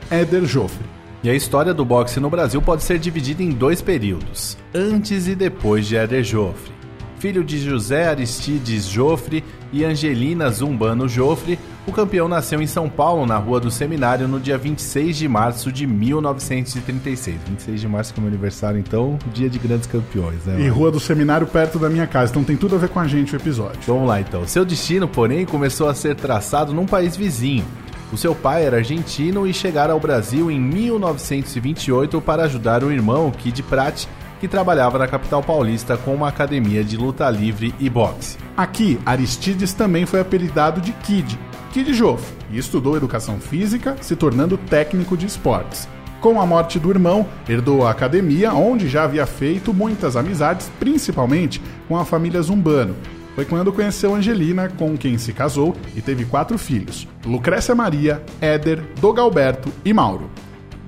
Éder 0.09 0.45
Joffre. 0.45 0.83
E 1.23 1.29
a 1.29 1.35
história 1.35 1.75
do 1.75 1.85
boxe 1.85 2.19
no 2.19 2.27
Brasil 2.27 2.59
pode 2.59 2.81
ser 2.81 2.97
dividida 2.97 3.43
em 3.43 3.51
dois 3.51 3.79
períodos, 3.79 4.57
antes 4.73 5.27
e 5.27 5.35
depois 5.35 5.85
de 5.85 5.95
Éder 5.95 6.23
Joffre. 6.23 6.76
Filho 7.19 7.43
de 7.43 7.57
José 7.57 8.07
Aristides 8.07 8.85
Joffre 8.85 9.43
e 9.73 9.83
Angelina 9.83 10.49
Zumbano 10.49 11.07
Joffre, 11.09 11.57
o 11.87 11.91
campeão 11.91 12.27
nasceu 12.27 12.61
em 12.61 12.67
São 12.67 12.87
Paulo, 12.89 13.25
na 13.25 13.37
Rua 13.37 13.59
do 13.59 13.71
Seminário, 13.71 14.27
no 14.27 14.39
dia 14.39 14.57
26 14.57 15.17
de 15.17 15.27
março 15.27 15.71
de 15.71 15.87
1936. 15.87 17.39
26 17.47 17.81
de 17.81 17.87
março, 17.87 18.13
que 18.13 18.19
é 18.19 18.21
meu 18.21 18.29
aniversário, 18.29 18.79
então, 18.79 19.17
dia 19.33 19.49
de 19.49 19.57
grandes 19.57 19.87
campeões, 19.87 20.45
né? 20.45 20.61
E? 20.61 20.67
Rua 20.67 20.91
do 20.91 20.99
Seminário 20.99 21.47
perto 21.47 21.79
da 21.79 21.89
minha 21.89 22.05
casa, 22.05 22.31
então 22.31 22.43
tem 22.43 22.55
tudo 22.55 22.75
a 22.75 22.77
ver 22.77 22.89
com 22.89 22.99
a 22.99 23.07
gente 23.07 23.33
o 23.33 23.37
episódio. 23.37 23.79
Vamos 23.87 24.07
lá 24.07 24.21
então. 24.21 24.47
Seu 24.47 24.63
destino, 24.63 25.07
porém, 25.07 25.45
começou 25.45 25.89
a 25.89 25.95
ser 25.95 26.15
traçado 26.15 26.73
num 26.73 26.85
país 26.85 27.15
vizinho. 27.15 27.65
O 28.11 28.17
seu 28.17 28.33
pai 28.33 28.63
era 28.63 28.77
argentino 28.77 29.45
e 29.45 29.53
chegara 29.53 29.91
ao 29.91 29.99
Brasil 29.99 30.49
em 30.49 30.59
1928 30.59 32.21
para 32.21 32.43
ajudar 32.43 32.83
o 32.83 32.91
irmão, 32.91 33.31
Kid 33.31 33.63
Pratt, 33.63 34.05
que 34.39 34.47
trabalhava 34.47 34.97
na 34.97 35.07
capital 35.07 35.41
paulista 35.41 35.97
com 35.97 36.13
uma 36.13 36.29
academia 36.29 36.83
de 36.83 36.97
luta 36.97 37.29
livre 37.29 37.73
e 37.79 37.89
boxe. 37.89 38.37
Aqui, 38.55 38.99
Aristides 39.05 39.73
também 39.73 40.05
foi 40.05 40.19
apelidado 40.19 40.81
de 40.81 40.91
Kid, 40.91 41.37
Kid 41.71 41.93
Joffre, 41.93 42.35
e 42.51 42.57
estudou 42.57 42.97
educação 42.97 43.39
física, 43.39 43.95
se 44.01 44.15
tornando 44.15 44.57
técnico 44.57 45.15
de 45.15 45.25
esportes. 45.25 45.87
Com 46.21 46.41
a 46.41 46.45
morte 46.45 46.79
do 46.79 46.89
irmão, 46.89 47.27
herdou 47.47 47.85
a 47.85 47.91
academia, 47.91 48.51
onde 48.53 48.87
já 48.87 49.03
havia 49.03 49.25
feito 49.25 49.73
muitas 49.73 50.15
amizades, 50.15 50.71
principalmente 50.79 51.61
com 51.87 51.95
a 51.95 52.03
família 52.03 52.41
Zumbano. 52.41 52.95
Foi 53.35 53.45
quando 53.45 53.71
conheceu 53.71 54.15
Angelina, 54.15 54.67
com 54.67 54.97
quem 54.97 55.19
se 55.19 55.31
casou 55.31 55.75
e 55.95 56.01
teve 56.01 56.25
quatro 56.25 56.57
filhos: 56.57 57.07
Lucrécia 57.23 57.75
Maria, 57.75 58.23
Éder, 58.41 58.83
Dogalberto 58.99 59.71
e 59.85 59.93
Mauro. 59.93 60.27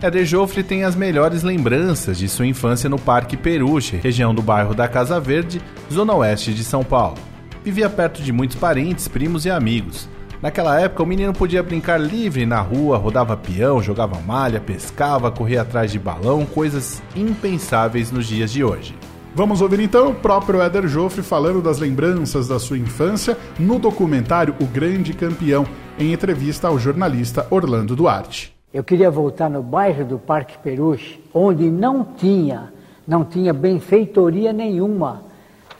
Éder 0.01 0.25
Joffre 0.25 0.63
tem 0.63 0.85
as 0.85 0.95
melhores 0.95 1.43
lembranças 1.43 2.17
de 2.17 2.29
sua 2.29 2.47
infância 2.47 2.89
no 2.89 2.97
Parque 2.97 3.35
Peruche, 3.35 3.97
região 3.97 4.33
do 4.33 4.41
bairro 4.41 4.73
da 4.73 4.87
Casa 4.87 5.19
Verde, 5.19 5.61
zona 5.91 6.13
oeste 6.13 6.53
de 6.53 6.63
São 6.63 6.85
Paulo. 6.85 7.17
Vivia 7.65 7.89
perto 7.89 8.23
de 8.23 8.31
muitos 8.31 8.55
parentes, 8.55 9.09
primos 9.09 9.45
e 9.45 9.49
amigos. 9.49 10.07
Naquela 10.41 10.79
época, 10.79 11.03
o 11.03 11.05
menino 11.05 11.33
podia 11.33 11.61
brincar 11.61 11.99
livre 11.99 12.45
na 12.45 12.61
rua, 12.61 12.97
rodava 12.97 13.35
peão, 13.35 13.83
jogava 13.83 14.21
malha, 14.21 14.61
pescava, 14.61 15.29
corria 15.29 15.63
atrás 15.63 15.91
de 15.91 15.99
balão, 15.99 16.45
coisas 16.45 17.03
impensáveis 17.13 18.09
nos 18.09 18.25
dias 18.25 18.53
de 18.53 18.63
hoje. 18.63 18.95
Vamos 19.35 19.59
ouvir 19.59 19.81
então 19.81 20.11
o 20.11 20.15
próprio 20.15 20.61
Éder 20.61 20.87
Joffre 20.87 21.21
falando 21.21 21.61
das 21.61 21.77
lembranças 21.77 22.47
da 22.47 22.57
sua 22.57 22.77
infância 22.77 23.37
no 23.59 23.77
documentário 23.77 24.55
O 24.61 24.65
Grande 24.65 25.11
Campeão, 25.11 25.67
em 25.99 26.13
entrevista 26.13 26.69
ao 26.69 26.79
jornalista 26.79 27.45
Orlando 27.49 27.97
Duarte. 27.97 28.58
Eu 28.73 28.83
queria 28.83 29.09
voltar 29.09 29.49
no 29.49 29.63
bairro 29.63 30.05
do 30.05 30.19
Parque 30.19 30.57
Peruche, 30.59 31.19
onde 31.33 31.69
não 31.71 32.03
tinha, 32.03 32.71
não 33.07 33.23
tinha 33.25 33.51
benfeitoria 33.51 34.53
nenhuma, 34.53 35.23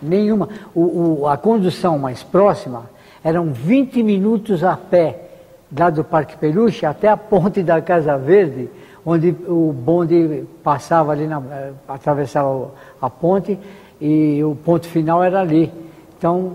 nenhuma. 0.02 0.50
O, 0.74 1.20
o, 1.22 1.28
a 1.28 1.38
condução 1.38 2.00
mais 2.00 2.24
próxima 2.24 2.90
eram 3.24 3.54
20 3.54 4.02
minutos 4.02 4.64
a 4.64 4.76
pé, 4.76 5.28
lá 5.78 5.92
do 5.92 6.04
Parque 6.04 6.36
Peruche 6.38 6.84
até 6.86 7.10
a 7.10 7.18
ponte 7.18 7.62
da 7.62 7.80
Casa 7.80 8.18
Verde, 8.18 8.68
onde 9.06 9.36
o 9.48 9.72
bonde 9.72 10.44
passava 10.64 11.12
ali, 11.12 11.28
na, 11.28 11.42
atravessava 11.88 12.72
a 13.00 13.10
ponte 13.10 13.58
e 14.02 14.44
o 14.44 14.56
ponto 14.56 14.88
final 14.88 15.24
era 15.24 15.42
ali. 15.42 15.72
Então, 16.18 16.54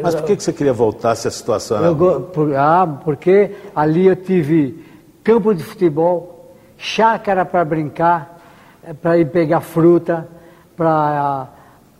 Mas 0.00 0.14
por 0.14 0.24
que 0.26 0.36
que 0.36 0.42
você 0.44 0.52
queria 0.52 0.72
voltar 0.72 1.16
se 1.16 1.26
a 1.26 1.30
situação 1.30 1.78
era 1.78 1.86
eu, 1.88 2.20
por- 2.20 2.54
ah, 2.54 3.00
porque 3.04 3.50
ali 3.74 4.06
eu 4.06 4.14
tive 4.14 4.83
campo 5.24 5.54
de 5.54 5.64
futebol, 5.64 6.54
chácara 6.76 7.44
para 7.46 7.64
brincar, 7.64 8.38
para 9.00 9.16
ir 9.16 9.30
pegar 9.30 9.62
fruta, 9.62 10.28
para 10.76 11.48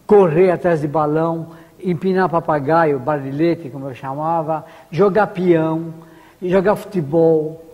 correr 0.06 0.50
atrás 0.50 0.82
de 0.82 0.86
balão, 0.86 1.48
empinar 1.82 2.28
papagaio, 2.28 2.98
barilete, 2.98 3.70
como 3.70 3.88
eu 3.88 3.94
chamava, 3.94 4.66
jogar 4.90 5.28
peão, 5.28 5.94
jogar 6.42 6.76
futebol. 6.76 7.64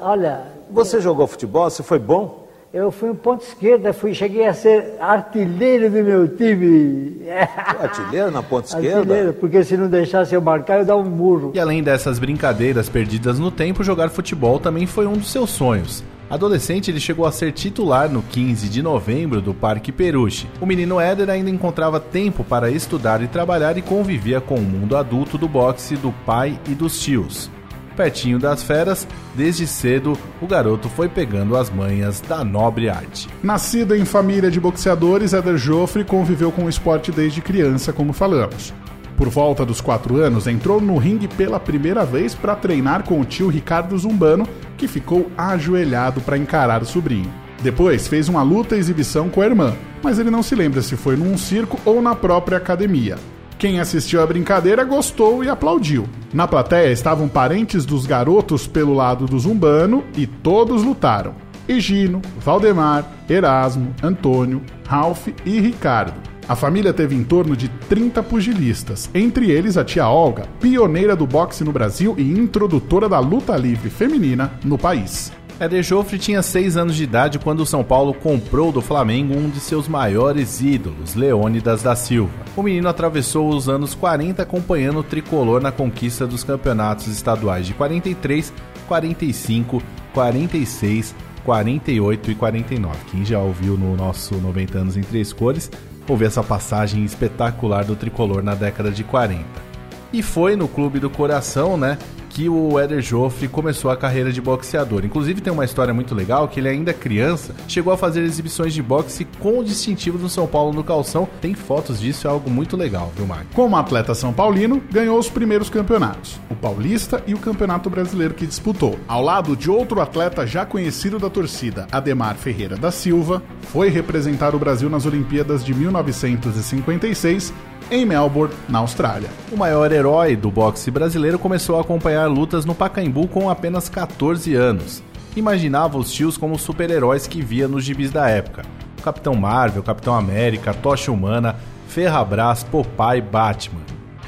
Olha, 0.00 0.44
Você 0.70 1.00
jogou 1.00 1.26
futebol? 1.26 1.68
Você 1.68 1.82
foi 1.82 1.98
bom? 1.98 2.43
Eu 2.74 2.90
fui 2.90 3.08
um 3.08 3.14
ponto 3.14 3.44
esquerda, 3.44 3.92
fui, 3.92 4.12
cheguei 4.12 4.44
a 4.48 4.52
ser 4.52 4.96
artilheiro 4.98 5.88
do 5.88 6.02
meu 6.02 6.26
time. 6.26 7.22
Artilheiro 7.80 8.32
na 8.32 8.42
ponta 8.42 8.66
esquerda? 8.66 8.98
Artilheiro, 8.98 9.32
porque 9.34 9.62
se 9.62 9.76
não 9.76 9.88
deixasse 9.88 10.34
eu 10.34 10.42
marcar, 10.42 10.80
eu 10.80 10.84
dava 10.84 11.00
um 11.00 11.08
murro. 11.08 11.52
E 11.54 11.60
além 11.60 11.84
dessas 11.84 12.18
brincadeiras 12.18 12.88
perdidas 12.88 13.38
no 13.38 13.52
tempo, 13.52 13.84
jogar 13.84 14.08
futebol 14.08 14.58
também 14.58 14.86
foi 14.86 15.06
um 15.06 15.12
dos 15.12 15.30
seus 15.30 15.50
sonhos. 15.50 16.02
Adolescente, 16.28 16.90
ele 16.90 16.98
chegou 16.98 17.26
a 17.26 17.30
ser 17.30 17.52
titular 17.52 18.10
no 18.10 18.22
15 18.22 18.68
de 18.68 18.82
novembro 18.82 19.40
do 19.40 19.54
Parque 19.54 19.92
Peruche. 19.92 20.48
O 20.60 20.66
menino 20.66 20.98
Éder 20.98 21.30
ainda 21.30 21.50
encontrava 21.50 22.00
tempo 22.00 22.42
para 22.42 22.72
estudar 22.72 23.22
e 23.22 23.28
trabalhar 23.28 23.78
e 23.78 23.82
convivia 23.82 24.40
com 24.40 24.56
o 24.56 24.62
mundo 24.62 24.96
adulto 24.96 25.38
do 25.38 25.46
boxe 25.46 25.94
do 25.94 26.10
pai 26.26 26.58
e 26.68 26.74
dos 26.74 27.00
tios. 27.00 27.48
Pertinho 27.96 28.38
das 28.38 28.62
feras, 28.62 29.06
desde 29.36 29.66
cedo, 29.66 30.18
o 30.40 30.46
garoto 30.46 30.88
foi 30.88 31.08
pegando 31.08 31.56
as 31.56 31.70
manhas 31.70 32.20
da 32.20 32.44
nobre 32.44 32.88
arte. 32.88 33.28
Nascido 33.42 33.94
em 33.94 34.04
família 34.04 34.50
de 34.50 34.58
boxeadores, 34.58 35.32
Éder 35.32 35.56
Joffre 35.56 36.04
conviveu 36.04 36.50
com 36.50 36.64
o 36.64 36.68
esporte 36.68 37.12
desde 37.12 37.40
criança, 37.40 37.92
como 37.92 38.12
falamos. 38.12 38.74
Por 39.16 39.28
volta 39.28 39.64
dos 39.64 39.80
4 39.80 40.16
anos, 40.16 40.48
entrou 40.48 40.80
no 40.80 40.96
ringue 40.98 41.28
pela 41.28 41.60
primeira 41.60 42.04
vez 42.04 42.34
para 42.34 42.56
treinar 42.56 43.04
com 43.04 43.20
o 43.20 43.24
tio 43.24 43.48
Ricardo 43.48 43.96
Zumbano, 43.96 44.48
que 44.76 44.88
ficou 44.88 45.30
ajoelhado 45.38 46.20
para 46.20 46.36
encarar 46.36 46.82
o 46.82 46.86
sobrinho. 46.86 47.32
Depois 47.62 48.08
fez 48.08 48.28
uma 48.28 48.42
luta 48.42 48.76
exibição 48.76 49.30
com 49.30 49.40
a 49.40 49.46
irmã, 49.46 49.72
mas 50.02 50.18
ele 50.18 50.30
não 50.30 50.42
se 50.42 50.56
lembra 50.56 50.82
se 50.82 50.96
foi 50.96 51.16
num 51.16 51.38
circo 51.38 51.78
ou 51.84 52.02
na 52.02 52.14
própria 52.14 52.58
academia. 52.58 53.16
Quem 53.64 53.80
assistiu 53.80 54.22
à 54.22 54.26
brincadeira 54.26 54.84
gostou 54.84 55.42
e 55.42 55.48
aplaudiu. 55.48 56.06
Na 56.34 56.46
plateia 56.46 56.92
estavam 56.92 57.26
parentes 57.30 57.86
dos 57.86 58.04
garotos 58.04 58.66
pelo 58.66 58.92
lado 58.92 59.24
do 59.24 59.38
Zumbano 59.38 60.04
e 60.14 60.26
todos 60.26 60.84
lutaram. 60.84 61.34
Higino, 61.66 62.20
Valdemar, 62.40 63.10
Erasmo, 63.26 63.94
Antônio, 64.02 64.60
Ralph 64.86 65.28
e 65.46 65.60
Ricardo. 65.60 66.12
A 66.46 66.54
família 66.54 66.92
teve 66.92 67.14
em 67.14 67.24
torno 67.24 67.56
de 67.56 67.70
30 67.88 68.22
pugilistas, 68.24 69.08
entre 69.14 69.50
eles 69.50 69.78
a 69.78 69.84
tia 69.84 70.10
Olga, 70.10 70.46
pioneira 70.60 71.16
do 71.16 71.26
boxe 71.26 71.64
no 71.64 71.72
Brasil 71.72 72.14
e 72.18 72.22
introdutora 72.22 73.08
da 73.08 73.18
luta 73.18 73.56
livre 73.56 73.88
feminina 73.88 74.52
no 74.62 74.76
país. 74.76 75.32
Éder 75.60 75.84
Joffre 75.84 76.18
tinha 76.18 76.42
6 76.42 76.76
anos 76.76 76.96
de 76.96 77.04
idade 77.04 77.38
quando 77.38 77.60
o 77.60 77.66
São 77.66 77.84
Paulo 77.84 78.12
comprou 78.12 78.72
do 78.72 78.82
Flamengo 78.82 79.36
um 79.36 79.48
de 79.48 79.60
seus 79.60 79.86
maiores 79.86 80.60
ídolos, 80.60 81.14
Leônidas 81.14 81.80
da 81.80 81.94
Silva. 81.94 82.32
O 82.56 82.62
menino 82.62 82.88
atravessou 82.88 83.48
os 83.50 83.68
anos 83.68 83.94
40 83.94 84.42
acompanhando 84.42 84.98
o 84.98 85.04
tricolor 85.04 85.60
na 85.60 85.70
conquista 85.70 86.26
dos 86.26 86.42
campeonatos 86.42 87.06
estaduais 87.06 87.66
de 87.66 87.74
43, 87.74 88.52
45, 88.88 89.80
46, 90.12 91.14
48 91.44 92.30
e 92.32 92.34
49. 92.34 92.96
Quem 93.12 93.24
já 93.24 93.38
ouviu 93.38 93.78
no 93.78 93.96
nosso 93.96 94.34
90 94.34 94.78
anos 94.78 94.96
em 94.96 95.02
três 95.02 95.32
cores, 95.32 95.70
ouviu 96.08 96.26
essa 96.26 96.42
passagem 96.42 97.04
espetacular 97.04 97.84
do 97.84 97.94
tricolor 97.94 98.42
na 98.42 98.56
década 98.56 98.90
de 98.90 99.04
40. 99.04 99.73
E 100.14 100.22
foi 100.22 100.54
no 100.54 100.68
Clube 100.68 101.00
do 101.00 101.10
Coração, 101.10 101.76
né, 101.76 101.98
que 102.30 102.48
o 102.48 102.78
Éder 102.78 103.02
Joffre 103.02 103.48
começou 103.48 103.90
a 103.90 103.96
carreira 103.96 104.30
de 104.30 104.40
boxeador. 104.40 105.04
Inclusive 105.04 105.40
tem 105.40 105.52
uma 105.52 105.64
história 105.64 105.92
muito 105.92 106.14
legal 106.14 106.46
que 106.46 106.60
ele 106.60 106.68
ainda 106.68 106.94
criança 106.94 107.52
chegou 107.66 107.92
a 107.92 107.96
fazer 107.96 108.22
exibições 108.22 108.72
de 108.72 108.80
boxe 108.80 109.24
com 109.40 109.58
o 109.58 109.64
distintivo 109.64 110.16
do 110.16 110.28
São 110.28 110.46
Paulo 110.46 110.72
no 110.72 110.84
calção. 110.84 111.28
Tem 111.40 111.52
fotos 111.52 111.98
disso, 111.98 112.28
é 112.28 112.30
algo 112.30 112.48
muito 112.48 112.76
legal, 112.76 113.12
viu, 113.16 113.26
Marco? 113.26 113.46
Como 113.54 113.76
atleta 113.76 114.14
São 114.14 114.32
Paulino, 114.32 114.80
ganhou 114.88 115.18
os 115.18 115.28
primeiros 115.28 115.68
campeonatos, 115.68 116.40
o 116.48 116.54
Paulista 116.54 117.20
e 117.26 117.34
o 117.34 117.38
Campeonato 117.38 117.90
Brasileiro 117.90 118.34
que 118.34 118.46
disputou. 118.46 118.96
Ao 119.08 119.20
lado 119.20 119.56
de 119.56 119.68
outro 119.68 120.00
atleta 120.00 120.46
já 120.46 120.64
conhecido 120.64 121.18
da 121.18 121.28
torcida, 121.28 121.88
Ademar 121.90 122.36
Ferreira 122.36 122.76
da 122.76 122.92
Silva, 122.92 123.42
foi 123.62 123.88
representar 123.88 124.54
o 124.54 124.60
Brasil 124.60 124.88
nas 124.88 125.06
Olimpíadas 125.06 125.64
de 125.64 125.74
1956 125.74 127.52
em 127.90 128.04
Melbourne, 128.04 128.54
na 128.68 128.78
Austrália. 128.78 129.28
O 129.52 129.56
maior 129.56 129.92
herói 129.92 130.36
do 130.36 130.50
boxe 130.50 130.90
brasileiro 130.90 131.38
começou 131.38 131.76
a 131.76 131.80
acompanhar 131.82 132.26
lutas 132.26 132.64
no 132.64 132.74
Pacaembu 132.74 133.28
com 133.28 133.50
apenas 133.50 133.88
14 133.88 134.54
anos. 134.54 135.02
Imaginava 135.36 135.98
os 135.98 136.12
tios 136.12 136.36
como 136.36 136.58
super-heróis 136.58 137.26
que 137.26 137.42
via 137.42 137.68
nos 137.68 137.84
gibis 137.84 138.10
da 138.10 138.28
época. 138.28 138.62
O 138.98 139.02
Capitão 139.02 139.34
Marvel, 139.34 139.82
Capitão 139.82 140.14
América, 140.14 140.72
Tocha 140.72 141.12
Humana, 141.12 141.56
Ferrabras, 141.88 142.64
Popeye, 142.64 143.20
Batman. 143.20 143.82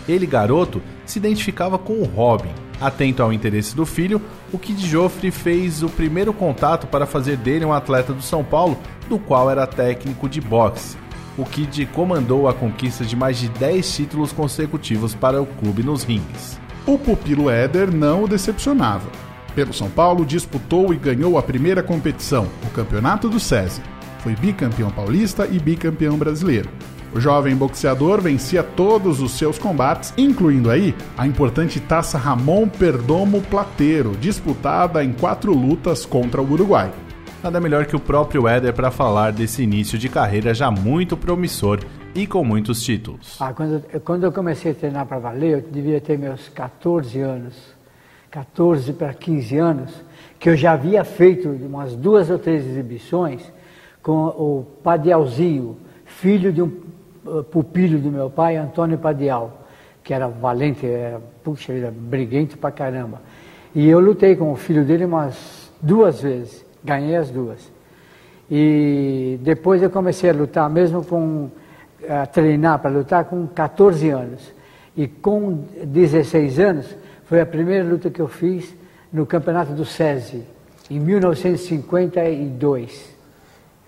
Ele, 0.08 0.26
garoto, 0.26 0.82
se 1.04 1.18
identificava 1.18 1.78
com 1.78 1.94
o 1.94 2.04
Robin. 2.04 2.50
Atento 2.80 3.22
ao 3.22 3.32
interesse 3.32 3.74
do 3.74 3.86
filho, 3.86 4.20
o 4.52 4.58
Kid 4.58 4.86
Joffre 4.86 5.30
fez 5.30 5.82
o 5.82 5.88
primeiro 5.88 6.32
contato 6.32 6.86
para 6.86 7.06
fazer 7.06 7.36
dele 7.36 7.64
um 7.64 7.72
atleta 7.72 8.12
do 8.12 8.20
São 8.20 8.44
Paulo, 8.44 8.78
do 9.08 9.18
qual 9.18 9.50
era 9.50 9.66
técnico 9.66 10.28
de 10.28 10.40
boxe 10.40 10.96
o 11.38 11.44
Kid 11.44 11.86
comandou 11.86 12.48
a 12.48 12.54
conquista 12.54 13.04
de 13.04 13.14
mais 13.14 13.38
de 13.38 13.48
10 13.48 13.94
títulos 13.94 14.32
consecutivos 14.32 15.14
para 15.14 15.40
o 15.40 15.46
clube 15.46 15.82
nos 15.82 16.02
rings. 16.02 16.58
O 16.86 16.98
pupilo 16.98 17.50
Éder 17.50 17.92
não 17.92 18.24
o 18.24 18.28
decepcionava. 18.28 19.10
Pelo 19.54 19.72
São 19.72 19.90
Paulo, 19.90 20.24
disputou 20.24 20.92
e 20.92 20.96
ganhou 20.96 21.38
a 21.38 21.42
primeira 21.42 21.82
competição, 21.82 22.46
o 22.64 22.70
Campeonato 22.70 23.28
do 23.28 23.40
SESI. 23.40 23.82
Foi 24.20 24.34
bicampeão 24.34 24.90
paulista 24.90 25.46
e 25.50 25.58
bicampeão 25.58 26.16
brasileiro. 26.16 26.68
O 27.14 27.20
jovem 27.20 27.56
boxeador 27.56 28.20
vencia 28.20 28.62
todos 28.62 29.20
os 29.20 29.32
seus 29.32 29.58
combates, 29.58 30.12
incluindo 30.18 30.70
aí 30.70 30.94
a 31.16 31.26
importante 31.26 31.80
taça 31.80 32.18
Ramon 32.18 32.68
Perdomo 32.68 33.40
Plateiro, 33.42 34.16
disputada 34.20 35.02
em 35.02 35.12
quatro 35.12 35.54
lutas 35.54 36.04
contra 36.04 36.42
o 36.42 36.52
Uruguai 36.52 36.92
nada 37.46 37.60
melhor 37.60 37.86
que 37.86 37.94
o 37.94 38.00
próprio 38.00 38.48
Éder 38.48 38.74
para 38.74 38.90
falar 38.90 39.30
desse 39.30 39.62
início 39.62 39.96
de 39.96 40.08
carreira 40.08 40.52
já 40.52 40.68
muito 40.68 41.16
promissor 41.16 41.78
e 42.12 42.26
com 42.26 42.42
muitos 42.42 42.82
títulos. 42.82 43.36
Ah, 43.38 43.52
quando, 43.52 43.84
quando 44.00 44.24
eu 44.24 44.32
comecei 44.32 44.72
a 44.72 44.74
treinar 44.74 45.06
para 45.06 45.20
valer, 45.20 45.52
eu 45.52 45.60
devia 45.60 46.00
ter 46.00 46.18
meus 46.18 46.48
14 46.48 47.20
anos, 47.20 47.54
14 48.32 48.92
para 48.94 49.14
15 49.14 49.58
anos, 49.58 49.94
que 50.40 50.48
eu 50.48 50.56
já 50.56 50.72
havia 50.72 51.04
feito 51.04 51.48
umas 51.48 51.94
duas 51.94 52.30
ou 52.30 52.38
três 52.38 52.66
exibições 52.66 53.42
com 54.02 54.26
o 54.26 54.66
Padialzinho, 54.82 55.76
filho 56.04 56.52
de 56.52 56.62
um 56.62 56.72
uh, 57.24 57.44
pupilo 57.44 58.00
do 58.00 58.10
meu 58.10 58.28
pai, 58.28 58.56
Antônio 58.56 58.98
Padial, 58.98 59.68
que 60.02 60.12
era 60.12 60.26
valente, 60.26 60.84
era, 60.84 61.20
puxa, 61.44 61.72
era 61.72 61.92
briguento 61.92 62.58
pra 62.58 62.72
caramba. 62.72 63.22
E 63.72 63.86
eu 63.86 64.00
lutei 64.00 64.34
com 64.34 64.50
o 64.50 64.56
filho 64.56 64.84
dele 64.84 65.04
umas 65.04 65.70
duas 65.80 66.20
vezes. 66.20 66.65
Ganhei 66.86 67.16
as 67.16 67.30
duas. 67.30 67.72
E 68.48 69.40
depois 69.42 69.82
eu 69.82 69.90
comecei 69.90 70.30
a 70.30 70.32
lutar, 70.32 70.70
mesmo 70.70 71.04
com 71.04 71.50
a 72.08 72.24
treinar 72.26 72.78
para 72.78 72.90
lutar 72.90 73.24
com 73.24 73.44
14 73.48 74.08
anos. 74.10 74.54
E 74.96 75.08
com 75.08 75.64
16 75.84 76.60
anos 76.60 76.86
foi 77.24 77.40
a 77.40 77.46
primeira 77.46 77.82
luta 77.84 78.08
que 78.08 78.20
eu 78.20 78.28
fiz 78.28 78.72
no 79.12 79.26
campeonato 79.26 79.72
do 79.72 79.84
SESI, 79.84 80.44
em 80.88 81.00
1952. 81.00 83.16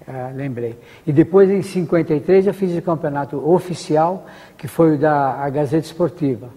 Ah, 0.07 0.31
lembrei. 0.35 0.77
E 1.07 1.13
depois, 1.13 1.49
em 1.51 1.63
53, 1.63 2.49
eu 2.49 2.55
fiz 2.55 2.77
o 2.77 2.83
campeonato 2.83 3.37
oficial, 3.49 4.27
que 4.57 4.67
foi 4.67 4.97
o 4.97 4.99
da 4.99 5.49
Gazeta 5.51 5.87
Esportiva. 5.87 6.49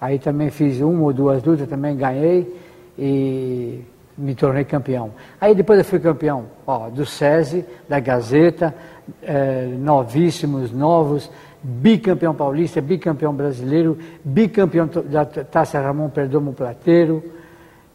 Aí 0.00 0.18
também 0.18 0.50
fiz 0.50 0.80
uma 0.80 1.04
ou 1.04 1.12
duas 1.12 1.40
lutas, 1.42 1.68
também 1.68 1.94
ganhei. 1.96 2.56
E 2.98 3.84
me 4.16 4.34
tornei 4.34 4.64
campeão. 4.64 5.12
Aí 5.40 5.54
depois 5.54 5.78
eu 5.78 5.84
fui 5.84 5.98
campeão 5.98 6.46
ó, 6.66 6.88
do 6.88 7.04
SESI, 7.04 7.64
da 7.88 8.00
Gazeta, 8.00 8.74
é, 9.22 9.66
novíssimos, 9.78 10.72
novos, 10.72 11.30
bicampeão 11.62 12.34
paulista, 12.34 12.80
bicampeão 12.80 13.34
brasileiro, 13.34 13.98
bicampeão 14.24 14.88
da 15.04 15.24
Taça 15.24 15.80
Ramon 15.80 16.08
Perdomo 16.08 16.52
Plateiro 16.52 17.22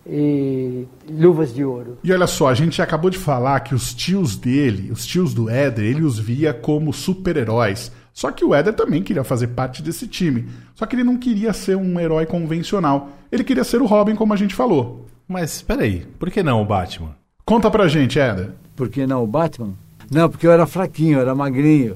e 0.06 0.88
luvas 1.10 1.54
de 1.54 1.64
ouro. 1.64 1.98
E 2.04 2.12
olha 2.12 2.28
só, 2.28 2.50
a 2.50 2.54
gente 2.54 2.82
acabou 2.82 3.10
de 3.10 3.18
falar 3.18 3.60
que 3.62 3.74
os 3.74 3.94
tios 3.94 4.36
dele, 4.36 4.92
os 4.92 5.06
tios 5.06 5.34
do 5.34 5.50
Éder, 5.50 5.86
ele 5.86 6.04
os 6.04 6.20
via 6.20 6.54
como 6.54 6.92
super-heróis. 6.92 7.92
Só 8.14 8.32
que 8.32 8.44
o 8.44 8.54
Éder 8.54 8.74
também 8.74 9.02
queria 9.02 9.24
fazer 9.24 9.48
parte 9.48 9.82
desse 9.82 10.08
time. 10.08 10.50
Só 10.76 10.86
que 10.86 10.96
ele 10.96 11.04
não 11.04 11.18
queria 11.18 11.54
ser 11.54 11.78
um 11.78 12.00
herói 12.00 12.26
convencional. 12.26 13.10
Ele 13.32 13.44
queria 13.44 13.64
ser 13.64 13.82
o 13.82 13.86
Robin, 13.86 14.16
como 14.16 14.34
a 14.34 14.38
gente 14.38 14.54
falou. 14.54 15.06
Mas 15.32 15.56
espera 15.56 15.84
aí, 15.84 16.06
por 16.20 16.30
que 16.30 16.44
não 16.44 16.62
o 16.62 16.66
Batman? 16.66 17.16
Conta 17.46 17.72
pra 17.72 17.88
gente, 17.88 18.20
Éder. 18.20 18.50
Por 18.76 18.90
que 18.90 19.08
não 19.08 19.24
o 19.24 19.28
Batman? 19.28 19.76
Não, 20.12 20.30
porque 20.30 20.46
eu 20.46 20.52
era 20.52 20.68
fraquinho, 20.68 21.20
eu 21.20 21.22
era 21.22 21.34
magrinho. 21.34 21.96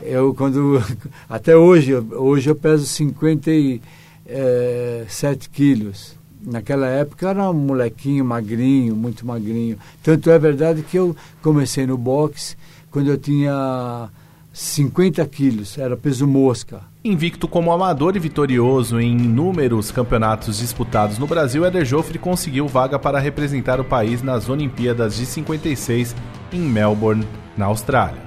Eu 0.00 0.34
quando 0.34 0.82
até 1.28 1.54
hoje, 1.54 1.94
hoje 1.94 2.48
eu 2.48 2.54
peso 2.54 2.86
57 2.86 3.82
eh, 4.26 5.06
quilos. 5.52 6.16
Naquela 6.42 6.86
época 6.86 7.26
eu 7.26 7.28
era 7.28 7.50
um 7.50 7.52
molequinho 7.52 8.24
magrinho, 8.24 8.96
muito 8.96 9.26
magrinho. 9.26 9.76
Tanto 10.02 10.30
é 10.30 10.38
verdade 10.38 10.82
que 10.82 10.96
eu 10.96 11.14
comecei 11.42 11.86
no 11.86 11.98
boxe 11.98 12.56
quando 12.90 13.10
eu 13.10 13.18
tinha 13.18 14.08
50 14.52 15.24
quilos, 15.28 15.78
era 15.78 15.96
peso 15.96 16.26
mosca. 16.26 16.82
Invicto 17.02 17.48
como 17.48 17.72
amador 17.72 18.16
e 18.16 18.18
vitorioso 18.18 19.00
em 19.00 19.16
inúmeros 19.16 19.90
campeonatos 19.90 20.58
disputados 20.58 21.18
no 21.18 21.26
Brasil, 21.26 21.64
Eder 21.64 21.86
Joffre 21.86 22.18
conseguiu 22.18 22.68
vaga 22.68 22.98
para 22.98 23.18
representar 23.18 23.80
o 23.80 23.84
país 23.84 24.22
nas 24.22 24.50
Olimpíadas 24.50 25.16
de 25.16 25.24
56 25.24 26.14
em 26.52 26.60
Melbourne, 26.60 27.26
na 27.56 27.64
Austrália. 27.64 28.20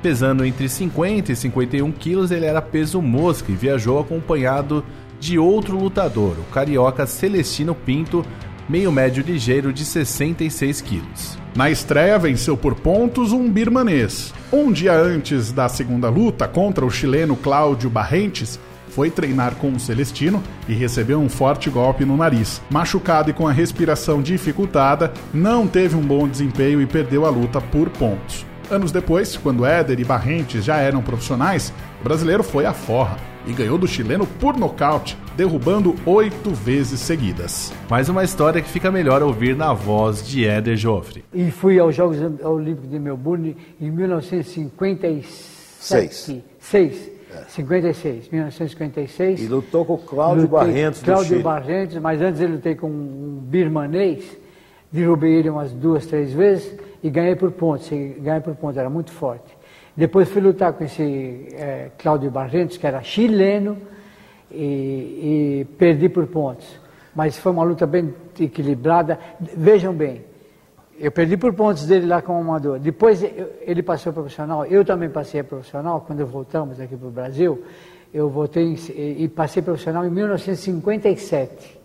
Pesando 0.00 0.46
entre 0.46 0.66
50 0.66 1.32
e 1.32 1.36
51 1.36 1.92
quilos, 1.92 2.30
ele 2.30 2.46
era 2.46 2.62
peso 2.62 3.02
mosca 3.02 3.52
e 3.52 3.54
viajou 3.54 4.00
acompanhado 4.00 4.82
de 5.20 5.38
outro 5.38 5.78
lutador, 5.78 6.38
o 6.38 6.44
carioca 6.44 7.06
Celestino 7.06 7.74
Pinto, 7.74 8.24
meio 8.70 8.92
médio 8.92 9.24
ligeiro 9.24 9.72
de 9.72 9.84
66 9.84 10.80
quilos. 10.80 11.36
Na 11.56 11.68
estreia, 11.68 12.16
venceu 12.20 12.56
por 12.56 12.76
pontos 12.76 13.32
um 13.32 13.50
birmanês. 13.50 14.32
Um 14.52 14.70
dia 14.70 14.94
antes 14.94 15.50
da 15.50 15.68
segunda 15.68 16.08
luta 16.08 16.46
contra 16.46 16.86
o 16.86 16.90
chileno 16.90 17.34
Cláudio 17.34 17.90
Barrentes, 17.90 18.60
foi 18.90 19.10
treinar 19.10 19.56
com 19.56 19.72
o 19.72 19.80
Celestino 19.80 20.40
e 20.68 20.72
recebeu 20.72 21.20
um 21.20 21.28
forte 21.28 21.68
golpe 21.68 22.04
no 22.04 22.16
nariz. 22.16 22.62
Machucado 22.70 23.30
e 23.30 23.32
com 23.32 23.48
a 23.48 23.52
respiração 23.52 24.22
dificultada, 24.22 25.12
não 25.34 25.66
teve 25.66 25.96
um 25.96 26.02
bom 26.02 26.28
desempenho 26.28 26.80
e 26.80 26.86
perdeu 26.86 27.26
a 27.26 27.30
luta 27.30 27.60
por 27.60 27.90
pontos. 27.90 28.46
Anos 28.70 28.92
depois, 28.92 29.36
quando 29.36 29.66
Éder 29.66 29.98
e 29.98 30.04
Barrentes 30.04 30.64
já 30.64 30.76
eram 30.76 31.02
profissionais, 31.02 31.72
o 32.00 32.04
brasileiro 32.04 32.44
foi 32.44 32.66
à 32.66 32.72
forra 32.72 33.16
e 33.46 33.52
ganhou 33.52 33.76
do 33.76 33.88
chileno 33.88 34.26
por 34.26 34.56
nocaute, 34.56 35.18
derrubando 35.40 35.96
oito 36.04 36.50
vezes 36.50 37.00
seguidas. 37.00 37.72
Mais 37.88 38.10
uma 38.10 38.22
história 38.22 38.60
que 38.60 38.68
fica 38.68 38.92
melhor 38.92 39.22
ouvir 39.22 39.56
na 39.56 39.72
voz 39.72 40.22
de 40.22 40.46
Éder 40.46 40.76
Joffre. 40.76 41.24
E 41.32 41.50
fui 41.50 41.78
aos 41.78 41.94
Jogos 41.94 42.18
Olímpicos 42.42 42.90
de 42.90 42.98
Melbourne 42.98 43.56
em 43.80 43.90
1956. 43.90 46.42
Seis. 46.60 47.10
56, 47.48 48.28
1956. 48.28 49.42
E 49.42 49.46
lutou 49.46 49.86
com 49.86 49.94
o 49.94 49.98
Cláudio 49.98 50.42
lutei, 50.42 50.58
Barrentos 50.58 51.02
Cláudio 51.02 51.40
Barrentos, 51.40 51.96
mas 51.96 52.20
antes 52.20 52.38
ele 52.38 52.56
lutei 52.56 52.74
com 52.74 52.88
um 52.88 53.40
birmanês, 53.42 54.22
derrubei 54.92 55.36
ele 55.36 55.48
umas 55.48 55.72
duas, 55.72 56.04
três 56.04 56.34
vezes 56.34 56.78
e 57.02 57.08
ganhei 57.08 57.34
por 57.34 57.50
pontos. 57.50 57.88
Ganhei 57.88 58.42
por 58.42 58.54
pontos, 58.56 58.76
era 58.76 58.90
muito 58.90 59.10
forte. 59.10 59.56
Depois 59.96 60.28
fui 60.28 60.42
lutar 60.42 60.74
com 60.74 60.84
esse 60.84 61.46
é, 61.54 61.90
Cláudio 61.96 62.30
Barrentos, 62.30 62.76
que 62.76 62.86
era 62.86 63.02
chileno, 63.02 63.78
e, 64.50 65.62
e, 65.62 65.66
perdi 65.76 66.08
por 66.08 66.26
pontos. 66.26 66.66
Mas 67.14 67.38
foi 67.38 67.52
uma 67.52 67.64
luta 67.64 67.86
bem 67.86 68.14
equilibrada. 68.38 69.18
Vejam 69.56 69.92
bem, 69.92 70.22
Eu 70.98 71.10
perdi 71.10 71.36
por 71.36 71.54
pontos 71.54 71.86
dele 71.86 72.06
lá 72.06 72.20
como 72.20 72.40
amador. 72.40 72.78
Depois 72.78 73.22
ele 73.22 73.82
passou 73.82 74.12
profissional, 74.12 74.66
eu 74.66 74.84
também 74.84 75.08
passei 75.08 75.42
profissional, 75.42 76.04
quando 76.06 76.24
voltamos 76.26 76.78
aqui 76.78 76.94
para 76.94 77.08
o 77.08 77.10
Brasil, 77.10 77.62
eu 78.12 78.28
voltei 78.28 78.76
e, 79.18 79.28
passei 79.28 79.62
profissional 79.62 80.04
em 80.04 80.10
1957. 80.10 81.78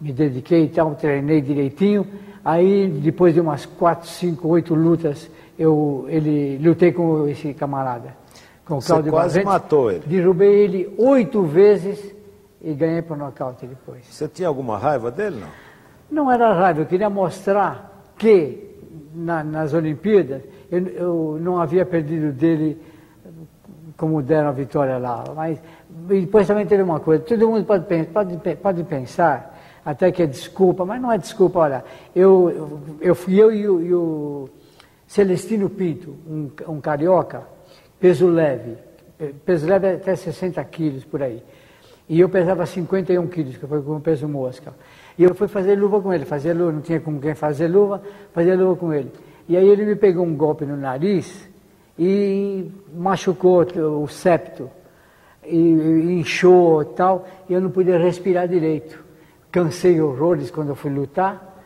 Me 0.00 0.12
dediquei 0.12 0.64
e 0.64 0.68
tal, 0.68 0.94
treinei 0.94 1.40
direitinho. 1.40 2.06
Aí, 2.42 2.88
depois 2.88 3.34
de 3.34 3.40
umas 3.40 3.66
quatro, 3.66 4.08
cinco, 4.08 4.48
oito 4.48 4.74
lutas, 4.74 5.30
eu 5.58 6.06
ele, 6.08 6.56
lutei 6.56 6.90
com 6.90 7.28
esse 7.28 7.52
camarada, 7.52 8.16
com 8.70 8.76
o 8.76 8.80
Você 8.80 9.10
quase 9.10 9.44
matou 9.44 9.90
ele. 9.90 10.02
Derrubei 10.06 10.52
ele 10.60 10.94
oito 10.96 11.42
vezes 11.42 12.14
e 12.62 12.72
ganhei 12.72 13.02
por 13.02 13.16
nocaute 13.16 13.66
depois. 13.66 14.04
Você 14.06 14.28
tinha 14.28 14.46
alguma 14.46 14.78
raiva 14.78 15.10
dele, 15.10 15.40
não? 15.40 15.48
Não 16.24 16.30
era 16.32 16.52
raiva, 16.52 16.80
eu 16.82 16.86
queria 16.86 17.10
mostrar 17.10 18.12
que 18.16 18.70
na- 19.14 19.42
nas 19.42 19.74
Olimpíadas 19.74 20.42
eu, 20.70 20.86
eu 20.88 21.38
não 21.40 21.60
havia 21.60 21.84
perdido 21.84 22.32
dele 22.32 22.80
como 23.96 24.22
deram 24.22 24.48
a 24.48 24.52
vitória 24.52 24.98
lá. 24.98 25.24
Mas 25.34 25.58
e 26.08 26.20
depois 26.20 26.46
também 26.46 26.66
teve 26.66 26.82
uma 26.82 27.00
coisa, 27.00 27.22
todo 27.24 27.48
mundo 27.48 27.64
pode, 27.64 27.84
pode, 28.06 28.36
pode 28.56 28.84
pensar 28.84 29.58
até 29.84 30.12
que 30.12 30.22
é 30.22 30.26
desculpa, 30.26 30.84
mas 30.84 31.00
não 31.00 31.10
é 31.10 31.18
desculpa, 31.18 31.58
olha, 31.60 31.84
eu, 32.14 32.50
eu, 32.50 32.80
eu 33.00 33.14
fui 33.14 33.40
eu 33.40 33.52
e 33.52 33.68
o, 33.68 33.80
e 33.82 33.94
o 33.94 34.48
Celestino 35.06 35.68
Pinto, 35.70 36.14
um, 36.28 36.50
um 36.68 36.80
carioca, 36.80 37.42
peso 38.00 38.26
leve, 38.28 38.76
peso 39.44 39.66
leve 39.66 39.86
é 39.86 39.94
até 39.94 40.16
60 40.16 40.64
quilos 40.64 41.04
por 41.04 41.22
aí. 41.22 41.42
E 42.08 42.18
eu 42.18 42.28
pesava 42.28 42.66
51 42.66 43.28
quilos, 43.28 43.56
que 43.56 43.66
foi 43.66 43.80
com 43.82 44.00
peso 44.00 44.26
mosca. 44.26 44.74
E 45.16 45.22
eu 45.22 45.34
fui 45.34 45.46
fazer 45.46 45.76
luva 45.76 46.00
com 46.00 46.12
ele, 46.12 46.24
fazer 46.24 46.54
luva, 46.54 46.72
não 46.72 46.80
tinha 46.80 46.98
com 46.98 47.20
quem 47.20 47.34
fazer 47.34 47.68
luva, 47.68 48.02
fazia 48.32 48.56
luva 48.56 48.74
com 48.74 48.92
ele. 48.92 49.12
E 49.48 49.56
aí 49.56 49.68
ele 49.68 49.84
me 49.84 49.94
pegou 49.94 50.24
um 50.24 50.34
golpe 50.34 50.64
no 50.64 50.76
nariz 50.76 51.48
e 51.98 52.70
machucou 52.94 53.64
o 54.02 54.08
septo, 54.08 54.70
e, 55.44 55.56
e 55.56 56.20
inchou 56.20 56.82
e 56.82 56.86
tal, 56.86 57.28
e 57.48 57.52
eu 57.52 57.60
não 57.60 57.70
podia 57.70 57.98
respirar 57.98 58.48
direito. 58.48 59.04
Cansei 59.52 60.00
horrores 60.00 60.50
quando 60.50 60.70
eu 60.70 60.76
fui 60.76 60.90
lutar, 60.90 61.62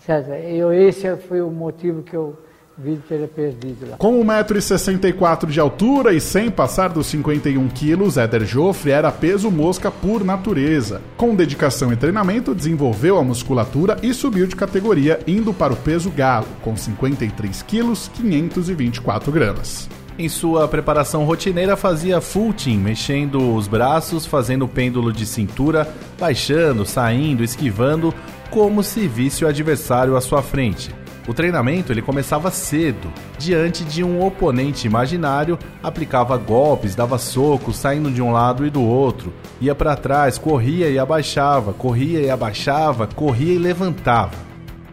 certo? 0.00 0.30
Eu, 0.30 0.72
esse 0.72 1.16
foi 1.16 1.40
o 1.40 1.50
motivo 1.50 2.02
que 2.02 2.14
eu 2.14 2.38
de 2.76 2.96
ter 2.96 3.28
perdido 3.28 3.90
lá. 3.90 3.96
Com 3.96 4.24
1,64m 4.24 5.46
de 5.46 5.60
altura 5.60 6.12
e 6.12 6.20
sem 6.20 6.50
passar 6.50 6.88
dos 6.88 7.06
51 7.06 7.68
quilos, 7.68 8.16
Éder 8.16 8.44
Joffre 8.44 8.90
era 8.90 9.12
peso 9.12 9.50
mosca 9.50 9.90
por 9.90 10.24
natureza. 10.24 11.00
Com 11.16 11.34
dedicação 11.34 11.92
e 11.92 11.96
treinamento, 11.96 12.54
desenvolveu 12.54 13.18
a 13.18 13.24
musculatura 13.24 13.96
e 14.02 14.12
subiu 14.14 14.46
de 14.46 14.56
categoria, 14.56 15.20
indo 15.26 15.52
para 15.52 15.72
o 15.72 15.76
peso 15.76 16.10
galo, 16.10 16.46
com 16.62 16.76
53 16.76 17.62
quilos, 17.62 18.10
524 18.14 19.30
gramas. 19.30 19.88
Em 20.18 20.28
sua 20.28 20.68
preparação 20.68 21.24
rotineira, 21.24 21.76
fazia 21.76 22.20
full 22.20 22.52
team, 22.52 22.78
mexendo 22.78 23.54
os 23.54 23.66
braços, 23.66 24.26
fazendo 24.26 24.68
pêndulo 24.68 25.12
de 25.12 25.24
cintura, 25.24 25.88
baixando, 26.20 26.84
saindo, 26.84 27.42
esquivando, 27.42 28.14
como 28.50 28.82
se 28.82 29.08
visse 29.08 29.44
o 29.44 29.48
adversário 29.48 30.16
à 30.16 30.20
sua 30.20 30.42
frente. 30.42 31.01
O 31.26 31.32
treinamento 31.32 31.92
ele 31.92 32.02
começava 32.02 32.50
cedo, 32.50 33.12
diante 33.38 33.84
de 33.84 34.02
um 34.02 34.24
oponente 34.24 34.88
imaginário, 34.88 35.56
aplicava 35.80 36.36
golpes, 36.36 36.96
dava 36.96 37.16
socos, 37.16 37.76
saindo 37.76 38.10
de 38.10 38.20
um 38.20 38.32
lado 38.32 38.66
e 38.66 38.70
do 38.70 38.82
outro, 38.82 39.32
ia 39.60 39.74
para 39.74 39.94
trás, 39.94 40.36
corria 40.36 40.90
e 40.90 40.98
abaixava, 40.98 41.72
corria 41.72 42.20
e 42.20 42.28
abaixava, 42.28 43.06
corria 43.06 43.54
e 43.54 43.58
levantava. 43.58 44.34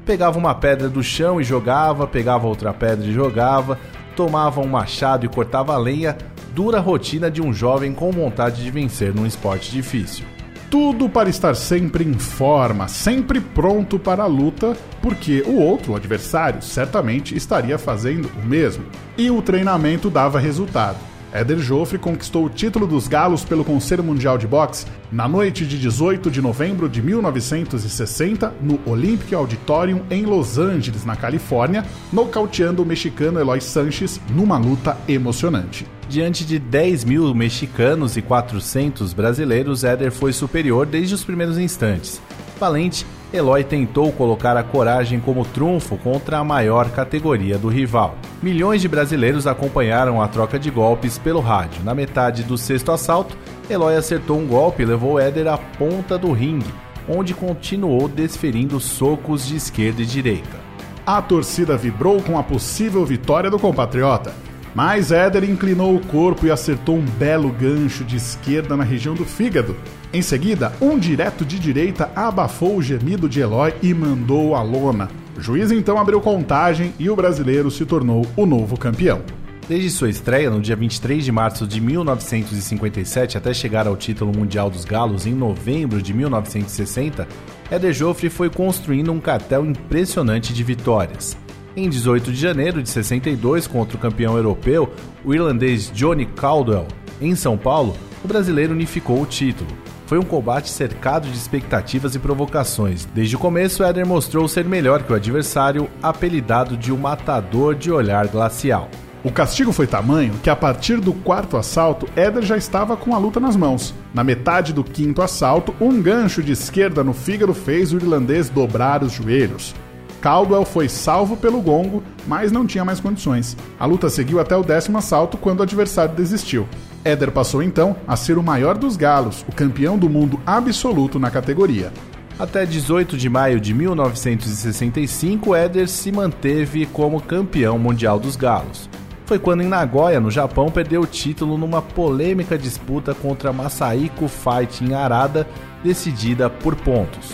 Pegava 0.05 0.37
uma 0.37 0.53
pedra 0.53 0.87
do 0.87 1.01
chão 1.01 1.41
e 1.41 1.43
jogava, 1.43 2.05
pegava 2.05 2.47
outra 2.47 2.73
pedra 2.73 3.07
e 3.07 3.13
jogava, 3.13 3.79
tomava 4.15 4.61
um 4.61 4.67
machado 4.67 5.25
e 5.25 5.29
cortava 5.29 5.75
lenha, 5.77 6.15
dura 6.53 6.79
rotina 6.79 7.31
de 7.31 7.41
um 7.41 7.51
jovem 7.51 7.91
com 7.91 8.11
vontade 8.11 8.63
de 8.63 8.69
vencer 8.69 9.15
num 9.15 9.25
esporte 9.25 9.71
difícil. 9.71 10.25
Tudo 10.69 11.09
para 11.09 11.29
estar 11.29 11.55
sempre 11.55 12.03
em 12.03 12.13
forma, 12.13 12.87
sempre 12.87 13.41
pronto 13.41 13.97
para 13.97 14.23
a 14.23 14.27
luta, 14.27 14.77
porque 15.01 15.43
o 15.47 15.57
outro, 15.57 15.93
o 15.93 15.95
adversário, 15.95 16.61
certamente 16.61 17.35
estaria 17.35 17.79
fazendo 17.79 18.29
o 18.43 18.45
mesmo. 18.45 18.85
E 19.17 19.31
o 19.31 19.41
treinamento 19.41 20.11
dava 20.11 20.39
resultado. 20.39 21.08
Éder 21.33 21.59
Joffre 21.59 21.97
conquistou 21.97 22.45
o 22.45 22.49
título 22.49 22.87
dos 22.87 23.07
Galos 23.07 23.43
pelo 23.43 23.63
Conselho 23.63 24.03
Mundial 24.03 24.37
de 24.37 24.47
Boxe 24.47 24.85
na 25.11 25.27
noite 25.27 25.65
de 25.65 25.77
18 25.77 26.31
de 26.31 26.41
novembro 26.41 26.89
de 26.89 27.01
1960 27.01 28.53
no 28.61 28.79
Olympic 28.85 29.33
Auditorium 29.33 30.01
em 30.09 30.23
Los 30.23 30.57
Angeles, 30.57 31.05
na 31.05 31.15
Califórnia, 31.15 31.85
nocauteando 32.11 32.81
o 32.81 32.85
mexicano 32.85 33.39
Eloy 33.39 33.61
Sanches 33.61 34.19
numa 34.29 34.57
luta 34.57 34.97
emocionante. 35.07 35.85
Diante 36.07 36.43
de 36.43 36.57
10 36.57 37.03
mil 37.03 37.35
mexicanos 37.35 38.17
e 38.17 38.21
400 38.21 39.13
brasileiros, 39.13 39.83
Éder 39.83 40.11
foi 40.11 40.33
superior 40.33 40.87
desde 40.87 41.13
os 41.13 41.23
primeiros 41.23 41.59
instantes. 41.59 42.19
Valente, 42.59 43.05
Eloy 43.31 43.63
tentou 43.63 44.11
colocar 44.11 44.57
a 44.57 44.63
coragem 44.63 45.19
como 45.19 45.45
trunfo 45.45 45.97
contra 45.97 46.39
a 46.39 46.43
maior 46.43 46.89
categoria 46.89 47.59
do 47.59 47.67
rival. 47.67 48.15
Milhões 48.41 48.81
de 48.81 48.87
brasileiros 48.87 49.45
acompanharam 49.45 50.19
a 50.19 50.27
troca 50.27 50.57
de 50.57 50.71
golpes 50.71 51.19
pelo 51.19 51.39
rádio. 51.39 51.83
Na 51.83 51.93
metade 51.93 52.41
do 52.41 52.57
sexto 52.57 52.91
assalto, 52.91 53.37
Eloy 53.69 53.95
acertou 53.95 54.39
um 54.39 54.47
golpe 54.47 54.81
e 54.81 54.85
levou 54.85 55.19
Éder 55.19 55.47
à 55.47 55.59
ponta 55.59 56.17
do 56.17 56.31
ringue, 56.31 56.73
onde 57.07 57.35
continuou 57.35 58.07
desferindo 58.07 58.79
socos 58.79 59.47
de 59.47 59.57
esquerda 59.57 60.01
e 60.01 60.05
direita. 60.07 60.57
A 61.05 61.21
torcida 61.21 61.77
vibrou 61.77 62.21
com 62.23 62.37
a 62.37 62.43
possível 62.43 63.05
vitória 63.05 63.51
do 63.51 63.59
compatriota. 63.59 64.33
Mas 64.75 65.11
Éder 65.11 65.43
inclinou 65.43 65.95
o 65.95 65.99
corpo 65.99 66.45
e 66.45 66.51
acertou 66.51 66.97
um 66.97 67.05
belo 67.05 67.49
gancho 67.51 68.03
de 68.03 68.15
esquerda 68.15 68.77
na 68.77 68.83
região 68.83 69.15
do 69.15 69.25
fígado. 69.25 69.75
Em 70.13 70.21
seguida, 70.21 70.71
um 70.81 70.97
direto 70.97 71.43
de 71.43 71.59
direita 71.59 72.09
abafou 72.15 72.77
o 72.77 72.81
gemido 72.81 73.27
de 73.27 73.39
Eloy 73.39 73.73
e 73.81 73.93
mandou 73.93 74.55
a 74.55 74.61
lona. 74.61 75.09
O 75.37 75.41
juiz 75.41 75.71
então 75.71 75.97
abriu 75.97 76.21
contagem 76.21 76.93
e 76.99 77.09
o 77.09 77.15
brasileiro 77.15 77.71
se 77.71 77.85
tornou 77.85 78.25
o 78.35 78.45
novo 78.45 78.77
campeão. 78.77 79.21
Desde 79.67 79.91
sua 79.91 80.09
estreia 80.09 80.49
no 80.49 80.59
dia 80.59 80.75
23 80.75 81.23
de 81.23 81.31
março 81.31 81.67
de 81.67 81.79
1957 81.79 83.37
até 83.37 83.53
chegar 83.53 83.85
ao 83.85 83.95
título 83.95 84.35
mundial 84.35 84.67
dos 84.67 84.83
galos 84.83 85.27
em 85.27 85.33
novembro 85.33 86.01
de 86.01 86.11
1960, 86.11 87.27
Éder 87.69 87.93
Joffre 87.93 88.31
foi 88.31 88.49
construindo 88.49 89.11
um 89.11 89.19
cartel 89.19 89.63
impressionante 89.63 90.55
de 90.55 90.63
vitórias. 90.63 91.37
Em 91.79 91.87
18 91.87 92.33
de 92.33 92.37
janeiro 92.37 92.83
de 92.83 92.89
62, 92.89 93.65
contra 93.65 93.95
o 93.95 93.99
campeão 93.99 94.35
europeu, 94.35 94.91
o 95.23 95.33
irlandês 95.33 95.89
Johnny 95.89 96.25
Caldwell, 96.25 96.85
em 97.21 97.33
São 97.35 97.57
Paulo, 97.57 97.95
o 98.21 98.27
brasileiro 98.27 98.73
unificou 98.73 99.21
o 99.21 99.25
título. 99.25 99.69
Foi 100.05 100.19
um 100.19 100.23
combate 100.23 100.69
cercado 100.69 101.29
de 101.29 101.37
expectativas 101.37 102.15
e 102.15 102.19
provocações. 102.19 103.05
Desde 103.15 103.37
o 103.37 103.39
começo, 103.39 103.81
Éder 103.81 104.05
mostrou 104.05 104.45
ser 104.45 104.65
melhor 104.65 105.03
que 105.03 105.13
o 105.13 105.15
adversário, 105.15 105.89
apelidado 106.03 106.75
de 106.75 106.91
o 106.91 106.97
matador 106.97 107.75
de 107.75 107.89
olhar 107.89 108.27
glacial. 108.27 108.89
O 109.23 109.31
castigo 109.31 109.71
foi 109.71 109.87
tamanho 109.87 110.33
que, 110.43 110.49
a 110.49 110.57
partir 110.57 110.99
do 110.99 111.13
quarto 111.13 111.55
assalto, 111.55 112.09
Éder 112.13 112.43
já 112.43 112.57
estava 112.57 112.97
com 112.97 113.15
a 113.15 113.17
luta 113.17 113.39
nas 113.39 113.55
mãos. 113.55 113.95
Na 114.13 114.21
metade 114.21 114.73
do 114.73 114.83
quinto 114.83 115.21
assalto, 115.21 115.73
um 115.79 116.01
gancho 116.01 116.43
de 116.43 116.51
esquerda 116.51 117.05
no 117.05 117.13
fígado 117.13 117.53
fez 117.53 117.93
o 117.93 117.95
irlandês 117.95 118.49
dobrar 118.49 119.01
os 119.01 119.13
joelhos. 119.13 119.73
Caldwell 120.21 120.65
foi 120.65 120.89
salvo 120.89 121.37
pelo 121.37 121.61
gongo, 121.61 122.03
mas 122.27 122.51
não 122.51 122.65
tinha 122.65 122.83
mais 122.83 122.99
condições. 122.99 123.55
A 123.79 123.85
luta 123.85 124.09
seguiu 124.09 124.39
até 124.39 124.55
o 124.55 124.63
décimo 124.63 124.97
assalto, 124.97 125.37
quando 125.37 125.59
o 125.59 125.63
adversário 125.63 126.15
desistiu. 126.15 126.67
Éder 127.03 127.31
passou 127.31 127.63
então 127.63 127.95
a 128.07 128.15
ser 128.15 128.37
o 128.37 128.43
maior 128.43 128.77
dos 128.77 128.97
galos, 128.97 129.45
o 129.47 129.53
campeão 129.53 129.97
do 129.97 130.09
mundo 130.09 130.39
absoluto 130.45 131.17
na 131.17 131.31
categoria. 131.31 131.91
Até 132.37 132.65
18 132.65 133.17
de 133.17 133.29
maio 133.29 133.59
de 133.59 133.73
1965, 133.73 135.55
Éder 135.55 135.87
se 135.87 136.11
manteve 136.11 136.85
como 136.85 137.21
campeão 137.21 137.77
mundial 137.77 138.19
dos 138.19 138.35
galos. 138.35 138.89
Foi 139.25 139.37
quando 139.37 139.61
em 139.61 139.67
Nagoya, 139.67 140.19
no 140.19 140.31
Japão, 140.31 140.71
perdeu 140.71 141.01
o 141.01 141.07
título 141.07 141.57
numa 141.57 141.81
polêmica 141.81 142.57
disputa 142.57 143.13
contra 143.13 143.53
Masahiko 143.53 144.27
Fighting 144.27 144.93
Arada, 144.93 145.47
decidida 145.83 146.49
por 146.49 146.75
pontos. 146.75 147.33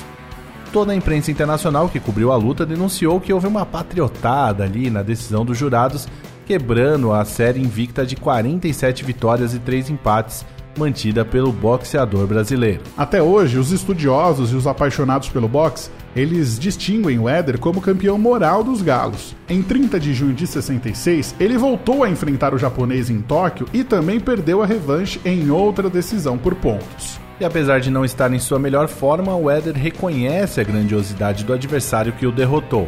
Toda 0.76 0.92
a 0.92 0.96
imprensa 0.96 1.32
internacional 1.32 1.88
que 1.88 2.02
cobriu 2.02 2.34
a 2.34 2.36
luta 2.36 2.66
denunciou 2.66 3.22
que 3.22 3.32
houve 3.32 3.48
uma 3.48 3.66
patriotada 3.66 4.66
ali 4.66 4.90
na 4.90 5.02
decisão 5.02 5.46
dos 5.46 5.58
jurados, 5.58 6.06
quebrando 6.46 7.14
a 7.14 7.24
série 7.24 7.62
invicta 7.62 8.06
de 8.06 8.18
47 8.18 9.06
vitórias 9.06 9.54
e 9.54 9.60
3 9.60 9.92
empates 9.92 10.46
mantida 10.78 11.24
pelo 11.24 11.54
boxeador 11.54 12.28
brasileiro. 12.28 12.82
Até 12.98 13.24
hoje, 13.24 13.58
os 13.58 13.72
estudiosos 13.72 14.52
e 14.52 14.56
os 14.58 14.68
apaixonados 14.68 15.30
pelo 15.30 15.48
boxe, 15.48 15.90
eles 16.14 16.60
distinguem 16.60 17.20
o 17.20 17.30
Éder 17.30 17.58
como 17.58 17.80
campeão 17.80 18.18
moral 18.18 18.62
dos 18.62 18.82
galos. 18.82 19.34
Em 19.48 19.62
30 19.62 19.98
de 19.98 20.14
junho 20.14 20.34
de 20.34 20.46
66, 20.46 21.36
ele 21.40 21.58
voltou 21.58 22.04
a 22.04 22.10
enfrentar 22.10 22.54
o 22.54 22.58
japonês 22.58 23.10
em 23.10 23.22
Tóquio 23.22 23.66
e 23.72 23.82
também 23.82 24.20
perdeu 24.20 24.62
a 24.62 24.66
revanche 24.66 25.22
em 25.24 25.50
outra 25.50 25.90
decisão 25.90 26.38
por 26.38 26.54
pontos. 26.54 27.24
E 27.40 27.44
apesar 27.44 27.82
de 27.82 27.92
não 27.92 28.06
estar 28.06 28.32
em 28.32 28.40
sua 28.40 28.58
melhor 28.58 28.88
forma, 28.88 29.36
o 29.36 29.50
Éder 29.50 29.76
reconhece 29.76 30.62
a 30.62 30.64
grandiosidade 30.64 31.44
do 31.44 31.52
adversário 31.52 32.14
que 32.14 32.26
o 32.26 32.32
derrotou. 32.32 32.88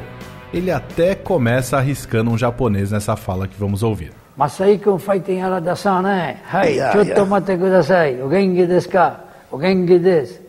ele 0.53 0.71
até 0.71 1.13
começa 1.15 1.75
arriscando 1.77 2.31
um 2.31 2.37
japonês 2.37 2.91
nessa 2.91 3.17
fala 3.17 3.47
que 3.47 3.59
vamos 3.59 3.83
ouvir. 3.83 4.13
Masaiko 4.37 4.97
fighting 4.97 5.41
harada-san, 5.41 6.01
né? 6.01 6.37
Hai, 6.49 6.77
chotto 6.93 7.25
matte 7.25 7.57
kudasai. 7.57 8.21
O 8.21 8.29
genki 8.29 8.65
desu 8.65 8.87
ka? 8.87 9.19
O 9.51 9.59
genki 9.59 9.99
desu. 9.99 10.39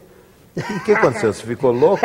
O 0.56 0.84
que 0.84 0.92
aconteceu? 0.92 1.32
Você 1.32 1.44
ficou 1.44 1.72
louco? 1.72 2.00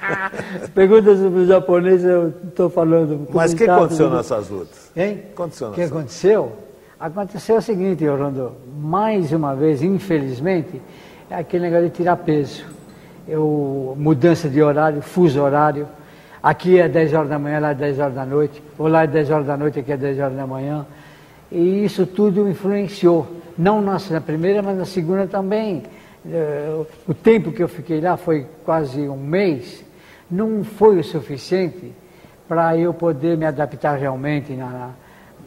Pergunta 0.74 1.16
sobre 1.16 1.40
o 1.40 1.46
japonês, 1.46 2.04
eu 2.04 2.32
estou 2.48 2.70
falando. 2.70 3.28
Mas 3.32 3.52
o 3.52 3.56
que 3.56 3.64
aconteceu 3.64 4.10
nessas 4.10 4.48
lutas? 4.48 4.90
Hein? 4.96 5.22
Aconteceu 5.34 5.68
O 5.68 5.72
que 5.72 5.82
aconteceu? 5.82 6.52
Aconteceu 6.98 7.56
o 7.56 7.62
seguinte, 7.62 8.06
Orlando. 8.06 8.52
Mais 8.78 9.32
uma 9.32 9.54
vez, 9.54 9.82
infelizmente, 9.82 10.80
é 11.30 11.36
aquele 11.36 11.64
negócio 11.64 11.88
de 11.88 11.94
tirar 11.94 12.16
peso. 12.16 12.64
Eu, 13.28 13.94
mudança 13.98 14.48
de 14.48 14.60
horário, 14.60 15.00
fuso 15.00 15.40
horário. 15.40 15.86
Aqui 16.42 16.78
é 16.80 16.88
10 16.88 17.14
horas 17.14 17.28
da 17.28 17.38
manhã, 17.38 17.60
lá 17.60 17.70
é 17.70 17.74
10 17.74 17.98
horas 18.00 18.14
da 18.14 18.26
noite. 18.26 18.62
Ou 18.76 18.88
lá 18.88 19.04
é 19.04 19.06
10 19.06 19.30
horas 19.30 19.46
da 19.46 19.56
noite, 19.56 19.78
aqui 19.78 19.92
é 19.92 19.96
10 19.96 20.18
horas 20.18 20.36
da 20.36 20.46
manhã. 20.46 20.84
E 21.52 21.84
isso 21.84 22.06
tudo 22.06 22.48
influenciou. 22.48 23.26
Não 23.56 23.80
na, 23.80 23.98
primeira, 24.20 24.62
mas 24.62 24.76
na 24.76 24.84
segunda 24.84 25.26
também. 25.26 25.84
Eh, 26.28 26.82
o 27.06 27.14
tempo 27.14 27.52
que 27.52 27.62
eu 27.62 27.68
fiquei 27.68 28.00
lá 28.00 28.16
foi 28.16 28.46
quase 28.64 29.08
um 29.08 29.16
mês. 29.16 29.84
Não 30.30 30.64
foi 30.64 30.98
o 30.98 31.04
suficiente 31.04 31.92
para 32.48 32.76
eu 32.76 32.92
poder 32.92 33.36
me 33.36 33.44
adaptar 33.46 33.96
realmente 33.98 34.52
na- 34.54 34.90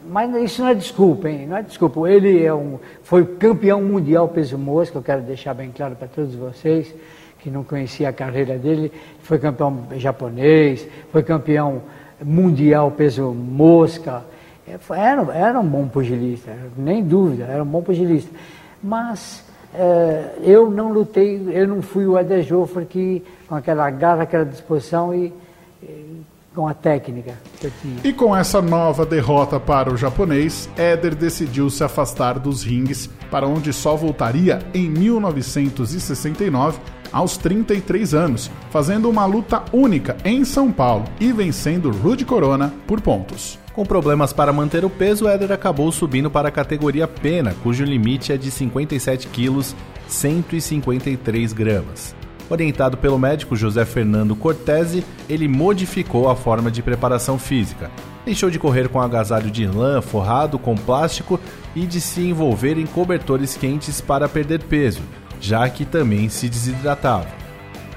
mas 0.06 0.34
isso 0.42 0.62
não 0.62 0.68
é 0.68 0.74
desculpa, 0.74 1.28
hein? 1.28 1.46
Não 1.46 1.56
é 1.56 1.62
desculpa. 1.62 2.08
Ele 2.08 2.44
é 2.44 2.52
um, 2.52 2.78
foi 3.02 3.24
campeão 3.24 3.82
mundial 3.82 4.28
peso 4.28 4.58
mosca, 4.58 4.98
eu 4.98 5.02
quero 5.02 5.22
deixar 5.22 5.54
bem 5.54 5.70
claro 5.74 5.96
para 5.96 6.08
todos 6.08 6.34
vocês 6.34 6.94
que 7.38 7.50
não 7.50 7.62
conhecia 7.62 8.08
a 8.08 8.12
carreira 8.12 8.56
dele. 8.56 8.90
Foi 9.22 9.38
campeão 9.38 9.86
japonês, 9.96 10.86
foi 11.12 11.22
campeão 11.22 11.82
mundial 12.22 12.90
peso 12.90 13.32
mosca. 13.32 14.24
É, 14.66 14.78
Era, 14.94 15.34
era 15.34 15.60
um 15.60 15.66
bom 15.66 15.86
pugilista, 15.86 16.50
nem 16.76 17.02
dúvida, 17.02 17.44
era 17.44 17.62
um 17.62 17.66
bom 17.66 17.82
pugilista. 17.82 18.30
Mas 18.82 19.44
eh, 19.74 20.30
eu 20.42 20.70
não 20.70 20.92
lutei, 20.92 21.48
eu 21.52 21.66
não 21.68 21.82
fui 21.82 22.06
o 22.06 22.18
Eder 22.18 22.42
Joffre 22.42 22.86
que 22.86 23.22
com 23.46 23.54
aquela 23.54 23.90
garra, 23.90 24.22
aquela 24.22 24.44
disposição 24.44 25.14
e, 25.14 25.32
e 25.82 26.23
com 26.54 26.68
a 26.68 26.74
técnica 26.74 27.34
que 27.60 27.66
eu 27.66 27.72
tinha. 27.82 27.96
E 28.04 28.12
com 28.12 28.34
essa 28.34 28.62
nova 28.62 29.04
derrota 29.04 29.58
para 29.58 29.92
o 29.92 29.96
japonês, 29.96 30.68
Éder 30.76 31.14
decidiu 31.14 31.68
se 31.68 31.82
afastar 31.82 32.38
dos 32.38 32.62
rings, 32.62 33.10
para 33.30 33.46
onde 33.46 33.72
só 33.72 33.96
voltaria 33.96 34.60
em 34.72 34.88
1969, 34.88 36.78
aos 37.12 37.36
33 37.36 38.14
anos, 38.14 38.50
fazendo 38.70 39.10
uma 39.10 39.26
luta 39.26 39.64
única 39.72 40.16
em 40.24 40.44
São 40.44 40.70
Paulo 40.70 41.04
e 41.20 41.32
vencendo 41.32 41.90
Rudy 41.90 42.24
Corona 42.24 42.72
por 42.86 43.00
pontos. 43.00 43.58
Com 43.72 43.84
problemas 43.84 44.32
para 44.32 44.52
manter 44.52 44.84
o 44.84 44.90
peso, 44.90 45.26
Éder 45.26 45.50
acabou 45.50 45.90
subindo 45.90 46.30
para 46.30 46.48
a 46.48 46.52
categoria 46.52 47.08
pena, 47.08 47.54
cujo 47.62 47.84
limite 47.84 48.32
é 48.32 48.36
de 48.36 48.50
57 48.50 49.26
quilos, 49.28 49.74
153 50.06 51.52
gramas. 51.52 52.14
Orientado 52.50 52.96
pelo 52.96 53.18
médico 53.18 53.56
José 53.56 53.84
Fernando 53.84 54.36
Cortese, 54.36 55.04
ele 55.28 55.48
modificou 55.48 56.28
a 56.28 56.36
forma 56.36 56.70
de 56.70 56.82
preparação 56.82 57.38
física. 57.38 57.90
Deixou 58.24 58.50
de 58.50 58.58
correr 58.58 58.88
com 58.88 59.00
agasalho 59.00 59.50
de 59.50 59.66
lã 59.66 60.00
forrado 60.00 60.58
com 60.58 60.74
plástico 60.74 61.40
e 61.74 61.86
de 61.86 62.00
se 62.00 62.20
envolver 62.22 62.78
em 62.78 62.86
cobertores 62.86 63.56
quentes 63.56 64.00
para 64.00 64.28
perder 64.28 64.62
peso, 64.62 65.02
já 65.40 65.68
que 65.68 65.84
também 65.84 66.28
se 66.28 66.48
desidratava. 66.48 67.28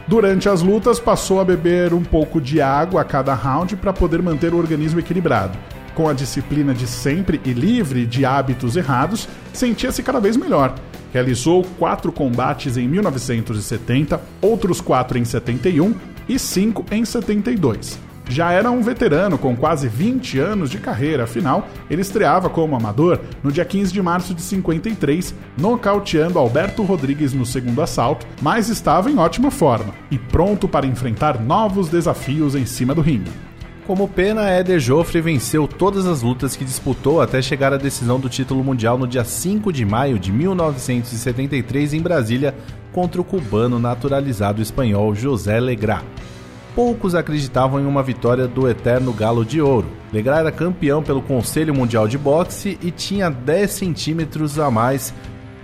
Durante 0.07 0.47
as 0.47 0.61
lutas, 0.61 1.01
passou 1.01 1.41
a 1.41 1.45
beber 1.45 1.93
um 1.93 2.01
pouco 2.01 2.39
de 2.39 2.61
água 2.61 3.01
a 3.01 3.05
cada 3.05 3.33
round 3.33 3.75
para 3.75 3.91
poder 3.91 4.21
manter 4.21 4.53
o 4.53 4.57
organismo 4.57 5.01
equilibrado. 5.01 5.57
Com 5.93 6.07
a 6.07 6.13
disciplina 6.13 6.73
de 6.73 6.87
sempre 6.87 7.41
e 7.43 7.51
livre 7.51 8.05
de 8.05 8.23
hábitos 8.23 8.77
errados, 8.77 9.27
sentia-se 9.51 10.01
cada 10.01 10.21
vez 10.21 10.37
melhor. 10.37 10.75
Realizou 11.17 11.63
quatro 11.79 12.11
combates 12.11 12.77
em 12.77 12.87
1970, 12.87 14.21
outros 14.39 14.79
quatro 14.79 15.17
em 15.17 15.25
71 15.25 15.95
e 16.29 16.37
cinco 16.37 16.85
em 16.91 17.03
72. 17.03 17.97
Já 18.29 18.51
era 18.51 18.69
um 18.69 18.83
veterano 18.83 19.35
com 19.35 19.55
quase 19.55 19.87
20 19.87 20.37
anos 20.37 20.69
de 20.69 20.77
carreira, 20.77 21.23
afinal, 21.23 21.67
ele 21.89 22.03
estreava 22.03 22.51
como 22.51 22.75
amador 22.75 23.19
no 23.43 23.51
dia 23.51 23.65
15 23.65 23.91
de 23.91 23.99
março 23.99 24.35
de 24.35 24.43
53, 24.43 25.33
nocauteando 25.57 26.37
Alberto 26.37 26.83
Rodrigues 26.83 27.33
no 27.33 27.47
segundo 27.47 27.81
assalto, 27.81 28.27
mas 28.39 28.69
estava 28.69 29.09
em 29.09 29.17
ótima 29.17 29.49
forma 29.49 29.95
e 30.11 30.19
pronto 30.19 30.67
para 30.67 30.85
enfrentar 30.85 31.41
novos 31.41 31.89
desafios 31.89 32.53
em 32.53 32.67
cima 32.67 32.93
do 32.93 33.01
ringue. 33.01 33.46
Como 33.87 34.05
pena, 34.05 34.49
Éder 34.49 34.81
Joffre 34.81 35.21
venceu 35.21 35.65
todas 35.65 36.05
as 36.05 36.21
lutas 36.21 36.57
que 36.57 36.65
disputou 36.65 37.21
até 37.21 37.41
chegar 37.41 37.71
à 37.71 37.77
decisão 37.77 38.19
do 38.19 38.27
título 38.27 38.61
mundial 38.61 38.97
no 38.97 39.07
dia 39.07 39.23
5 39.23 39.71
de 39.71 39.85
maio 39.85 40.19
de 40.19 40.29
1973 40.29 41.93
em 41.93 42.01
Brasília 42.01 42.53
contra 42.91 43.21
o 43.21 43.23
cubano 43.23 43.79
naturalizado 43.79 44.61
espanhol 44.61 45.15
José 45.15 45.57
Legrá. 45.61 46.03
Poucos 46.75 47.15
acreditavam 47.15 47.79
em 47.79 47.85
uma 47.85 48.03
vitória 48.03 48.45
do 48.45 48.67
eterno 48.67 49.13
Galo 49.13 49.45
de 49.45 49.61
Ouro. 49.61 49.87
Legrá 50.11 50.39
era 50.39 50.51
campeão 50.51 51.01
pelo 51.01 51.21
Conselho 51.21 51.73
Mundial 51.73 52.09
de 52.09 52.17
Boxe 52.17 52.77
e 52.83 52.91
tinha 52.91 53.29
10 53.29 53.71
centímetros 53.71 54.59
a 54.59 54.69
mais 54.69 55.13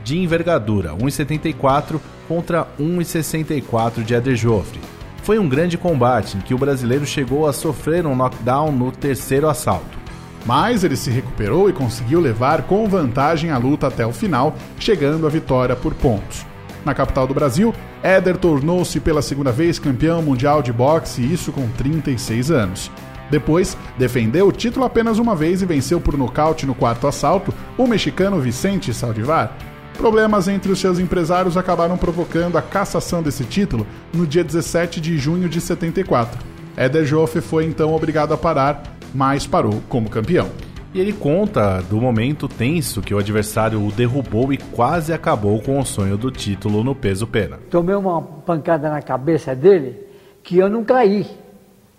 de 0.01 0.17
envergadura, 0.17 0.91
1,74 0.93 1.99
contra 2.29 2.65
1,64 2.79 4.01
de 4.01 4.15
Éder 4.15 4.37
Joffre. 4.37 4.79
Foi 5.23 5.39
um 5.39 5.47
grande 5.47 5.77
combate 5.77 6.35
em 6.35 6.41
que 6.41 6.53
o 6.53 6.57
brasileiro 6.57 7.05
chegou 7.05 7.47
a 7.47 7.53
sofrer 7.53 8.05
um 8.05 8.13
knockdown 8.13 8.73
no 8.73 8.91
terceiro 8.91 9.47
assalto. 9.47 9.97
Mas 10.45 10.83
ele 10.83 10.97
se 10.97 11.09
recuperou 11.09 11.69
e 11.69 11.73
conseguiu 11.73 12.19
levar 12.19 12.63
com 12.63 12.89
vantagem 12.89 13.49
a 13.49 13.57
luta 13.57 13.87
até 13.87 14.05
o 14.05 14.11
final, 14.11 14.53
chegando 14.77 15.25
à 15.25 15.29
vitória 15.29 15.77
por 15.77 15.93
pontos. 15.93 16.45
Na 16.83 16.93
capital 16.93 17.25
do 17.25 17.33
Brasil, 17.33 17.73
Éder 18.03 18.35
tornou-se 18.35 18.99
pela 18.99 19.21
segunda 19.21 19.49
vez 19.49 19.79
campeão 19.79 20.21
mundial 20.21 20.61
de 20.61 20.73
boxe, 20.73 21.21
isso 21.21 21.53
com 21.53 21.69
36 21.69 22.51
anos. 22.51 22.91
Depois, 23.31 23.77
defendeu 23.97 24.49
o 24.49 24.51
título 24.51 24.85
apenas 24.85 25.19
uma 25.19 25.33
vez 25.33 25.61
e 25.61 25.65
venceu 25.65 26.01
por 26.01 26.17
nocaute 26.17 26.65
no 26.65 26.75
quarto 26.75 27.07
assalto 27.07 27.53
o 27.77 27.87
mexicano 27.87 28.41
Vicente 28.41 28.93
Saldivar. 28.93 29.55
Problemas 29.97 30.47
entre 30.47 30.71
os 30.71 30.79
seus 30.79 30.99
empresários 30.99 31.55
acabaram 31.55 31.97
provocando 31.97 32.57
a 32.57 32.61
cassação 32.61 33.21
desse 33.21 33.43
título 33.43 33.85
no 34.13 34.25
dia 34.27 34.43
17 34.43 34.99
de 34.99 35.17
junho 35.17 35.47
de 35.47 35.61
74. 35.61 36.39
Éder 36.75 37.05
Joffre 37.05 37.41
foi 37.41 37.65
então 37.65 37.93
obrigado 37.93 38.33
a 38.33 38.37
parar, 38.37 38.83
mas 39.13 39.45
parou 39.45 39.81
como 39.87 40.09
campeão. 40.09 40.49
E 40.93 40.99
ele 40.99 41.13
conta 41.13 41.81
do 41.81 41.99
momento 41.99 42.47
tenso 42.47 43.01
que 43.01 43.13
o 43.13 43.17
adversário 43.17 43.83
o 43.83 43.91
derrubou 43.91 44.53
e 44.53 44.57
quase 44.57 45.11
acabou 45.11 45.59
com 45.59 45.79
o 45.79 45.85
sonho 45.85 46.17
do 46.17 46.29
título 46.29 46.83
no 46.83 46.93
peso 46.93 47.25
pena. 47.25 47.59
Tomei 47.69 47.95
uma 47.95 48.21
pancada 48.21 48.89
na 48.89 49.01
cabeça 49.01 49.55
dele 49.55 49.97
que 50.43 50.57
eu 50.57 50.69
não 50.69 50.83
caí. 50.83 51.25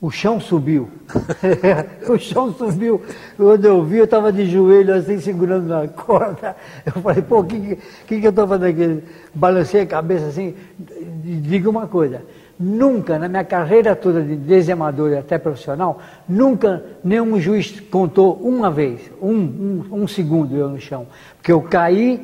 O 0.04 0.10
chão 0.10 0.38
subiu. 0.38 0.90
o 2.06 2.18
chão 2.18 2.52
subiu. 2.52 3.00
Quando 3.38 3.64
eu 3.64 3.82
vi, 3.82 3.96
eu 3.96 4.04
estava 4.04 4.30
de 4.30 4.44
joelho 4.44 4.92
assim, 4.92 5.18
segurando 5.18 5.66
na 5.66 5.88
corda. 5.88 6.54
Eu 6.84 7.00
falei, 7.00 7.22
pô, 7.22 7.40
o 7.40 7.44
que, 7.44 7.78
que, 8.06 8.20
que 8.20 8.26
eu 8.26 8.28
estou 8.28 8.46
fazendo 8.46 8.66
aqui? 8.66 9.02
Balancei 9.34 9.80
a 9.80 9.86
cabeça 9.86 10.26
assim. 10.26 10.54
Diga 11.24 11.70
uma 11.70 11.86
coisa. 11.86 12.20
Nunca, 12.60 13.18
na 13.18 13.30
minha 13.30 13.44
carreira 13.44 13.96
toda 13.96 14.22
de 14.22 14.36
desemador 14.36 15.12
e 15.12 15.16
até 15.16 15.38
profissional, 15.38 15.98
nunca 16.28 16.84
nenhum 17.02 17.40
juiz 17.40 17.80
contou 17.90 18.34
uma 18.42 18.70
vez, 18.70 19.10
um, 19.22 19.32
um, 19.32 19.84
um 20.02 20.06
segundo 20.06 20.54
eu 20.54 20.68
no 20.68 20.78
chão. 20.78 21.06
Porque 21.38 21.50
eu 21.50 21.62
caí, 21.62 22.20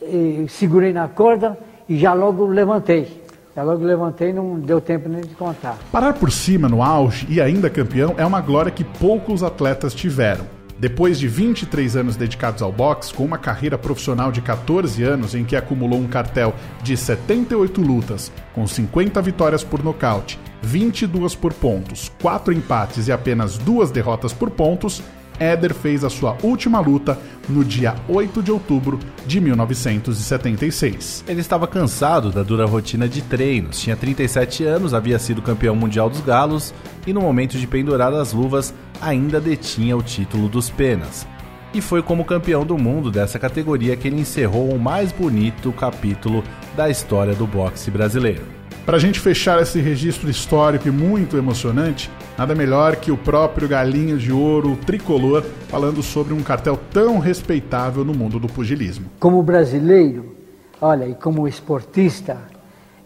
eh, 0.00 0.46
segurei 0.48 0.94
na 0.94 1.08
corda 1.08 1.58
e 1.86 1.98
já 1.98 2.14
logo 2.14 2.46
levantei. 2.46 3.21
Já 3.54 3.62
logo 3.62 3.84
levantei, 3.84 4.32
não 4.32 4.58
deu 4.58 4.80
tempo 4.80 5.10
nem 5.10 5.20
de 5.20 5.34
contar. 5.34 5.76
Parar 5.92 6.14
por 6.14 6.32
cima 6.32 6.68
no 6.68 6.82
auge 6.82 7.26
e 7.28 7.40
ainda 7.40 7.68
campeão 7.68 8.14
é 8.16 8.24
uma 8.24 8.40
glória 8.40 8.72
que 8.72 8.82
poucos 8.82 9.42
atletas 9.42 9.94
tiveram. 9.94 10.46
Depois 10.78 11.18
de 11.18 11.28
23 11.28 11.96
anos 11.96 12.16
dedicados 12.16 12.62
ao 12.62 12.72
boxe, 12.72 13.12
com 13.14 13.24
uma 13.24 13.38
carreira 13.38 13.78
profissional 13.78 14.32
de 14.32 14.40
14 14.40 15.02
anos 15.04 15.34
em 15.34 15.44
que 15.44 15.54
acumulou 15.54 16.00
um 16.00 16.08
cartel 16.08 16.54
de 16.82 16.96
78 16.96 17.80
lutas, 17.80 18.32
com 18.54 18.66
50 18.66 19.20
vitórias 19.22 19.62
por 19.62 19.84
nocaute, 19.84 20.40
22 20.62 21.34
por 21.36 21.52
pontos, 21.52 22.10
4 22.20 22.52
empates 22.52 23.06
e 23.06 23.12
apenas 23.12 23.58
2 23.58 23.90
derrotas 23.90 24.32
por 24.32 24.50
pontos, 24.50 25.02
Éder 25.42 25.74
fez 25.74 26.04
a 26.04 26.10
sua 26.10 26.36
última 26.42 26.80
luta 26.80 27.18
no 27.48 27.64
dia 27.64 27.94
8 28.08 28.42
de 28.42 28.52
outubro 28.52 28.98
de 29.26 29.40
1976. 29.40 31.24
Ele 31.26 31.40
estava 31.40 31.66
cansado 31.66 32.30
da 32.30 32.42
dura 32.42 32.64
rotina 32.64 33.08
de 33.08 33.20
treinos, 33.22 33.80
tinha 33.80 33.96
37 33.96 34.64
anos, 34.64 34.94
havia 34.94 35.18
sido 35.18 35.42
campeão 35.42 35.74
mundial 35.74 36.08
dos 36.08 36.20
galos 36.20 36.72
e 37.06 37.12
no 37.12 37.20
momento 37.20 37.58
de 37.58 37.66
pendurar 37.66 38.12
as 38.14 38.32
luvas 38.32 38.72
ainda 39.00 39.40
detinha 39.40 39.96
o 39.96 40.02
título 40.02 40.48
dos 40.48 40.70
penas. 40.70 41.26
E 41.74 41.80
foi 41.80 42.02
como 42.02 42.24
campeão 42.24 42.64
do 42.64 42.76
mundo 42.76 43.10
dessa 43.10 43.38
categoria 43.38 43.96
que 43.96 44.06
ele 44.06 44.20
encerrou 44.20 44.70
o 44.70 44.78
mais 44.78 45.10
bonito 45.10 45.72
capítulo 45.72 46.44
da 46.76 46.90
história 46.90 47.34
do 47.34 47.46
boxe 47.46 47.90
brasileiro. 47.90 48.62
Para 48.84 48.96
a 48.96 49.00
gente 49.00 49.20
fechar 49.20 49.62
esse 49.62 49.80
registro 49.80 50.28
histórico 50.28 50.88
e 50.88 50.90
muito 50.90 51.36
emocionante, 51.36 52.10
Nada 52.36 52.54
melhor 52.54 52.96
que 52.96 53.12
o 53.12 53.16
próprio 53.16 53.68
Galinho 53.68 54.16
de 54.16 54.32
Ouro, 54.32 54.76
tricolor, 54.86 55.42
falando 55.68 56.02
sobre 56.02 56.32
um 56.32 56.42
cartel 56.42 56.78
tão 56.90 57.18
respeitável 57.18 58.04
no 58.04 58.14
mundo 58.14 58.40
do 58.40 58.48
pugilismo. 58.48 59.06
Como 59.20 59.42
brasileiro, 59.42 60.34
olha, 60.80 61.06
e 61.06 61.14
como 61.14 61.46
esportista, 61.46 62.38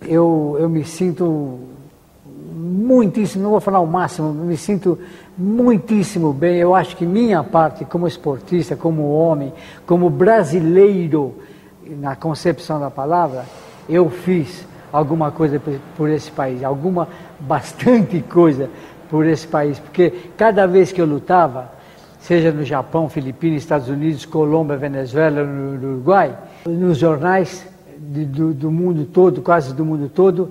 eu, 0.07 0.57
eu 0.61 0.69
me 0.69 0.85
sinto 0.85 1.59
muitíssimo, 2.55 3.43
não 3.43 3.51
vou 3.51 3.61
falar 3.61 3.81
o 3.81 3.87
máximo, 3.87 4.33
me 4.33 4.57
sinto 4.57 4.97
muitíssimo 5.37 6.33
bem. 6.33 6.57
Eu 6.57 6.73
acho 6.73 6.97
que 6.97 7.05
minha 7.05 7.43
parte 7.43 7.85
como 7.85 8.07
esportista, 8.07 8.77
como 8.77 9.11
homem, 9.11 9.53
como 9.85 10.09
brasileiro, 10.09 11.35
na 11.85 12.15
concepção 12.15 12.79
da 12.79 12.91
palavra, 12.91 13.45
eu 13.89 14.09
fiz 14.09 14.65
alguma 14.93 15.33
coisa 15.33 15.61
por 15.97 16.09
esse 16.09 16.31
país, 16.31 16.62
alguma 16.62 17.09
bastante 17.41 18.21
coisa 18.23 18.71
por 19.11 19.27
esse 19.27 19.47
país, 19.47 19.79
porque 19.79 20.12
cada 20.37 20.66
vez 20.66 20.92
que 20.92 21.01
eu 21.01 21.07
lutava, 21.07 21.71
seja 22.21 22.51
no 22.51 22.64
Japão, 22.64 23.09
Filipinas, 23.09 23.62
Estados 23.62 23.88
Unidos, 23.88 24.25
Colômbia, 24.27 24.77
Venezuela, 24.77 25.45
no 25.45 25.75
Uruguai, 25.92 26.37
nos 26.66 26.99
jornais 26.99 27.66
de- 27.99 28.25
do, 28.25 28.53
do 28.53 28.71
mundo 28.71 29.05
todo, 29.05 29.40
quase 29.42 29.73
do 29.75 29.85
mundo 29.85 30.11
todo, 30.12 30.51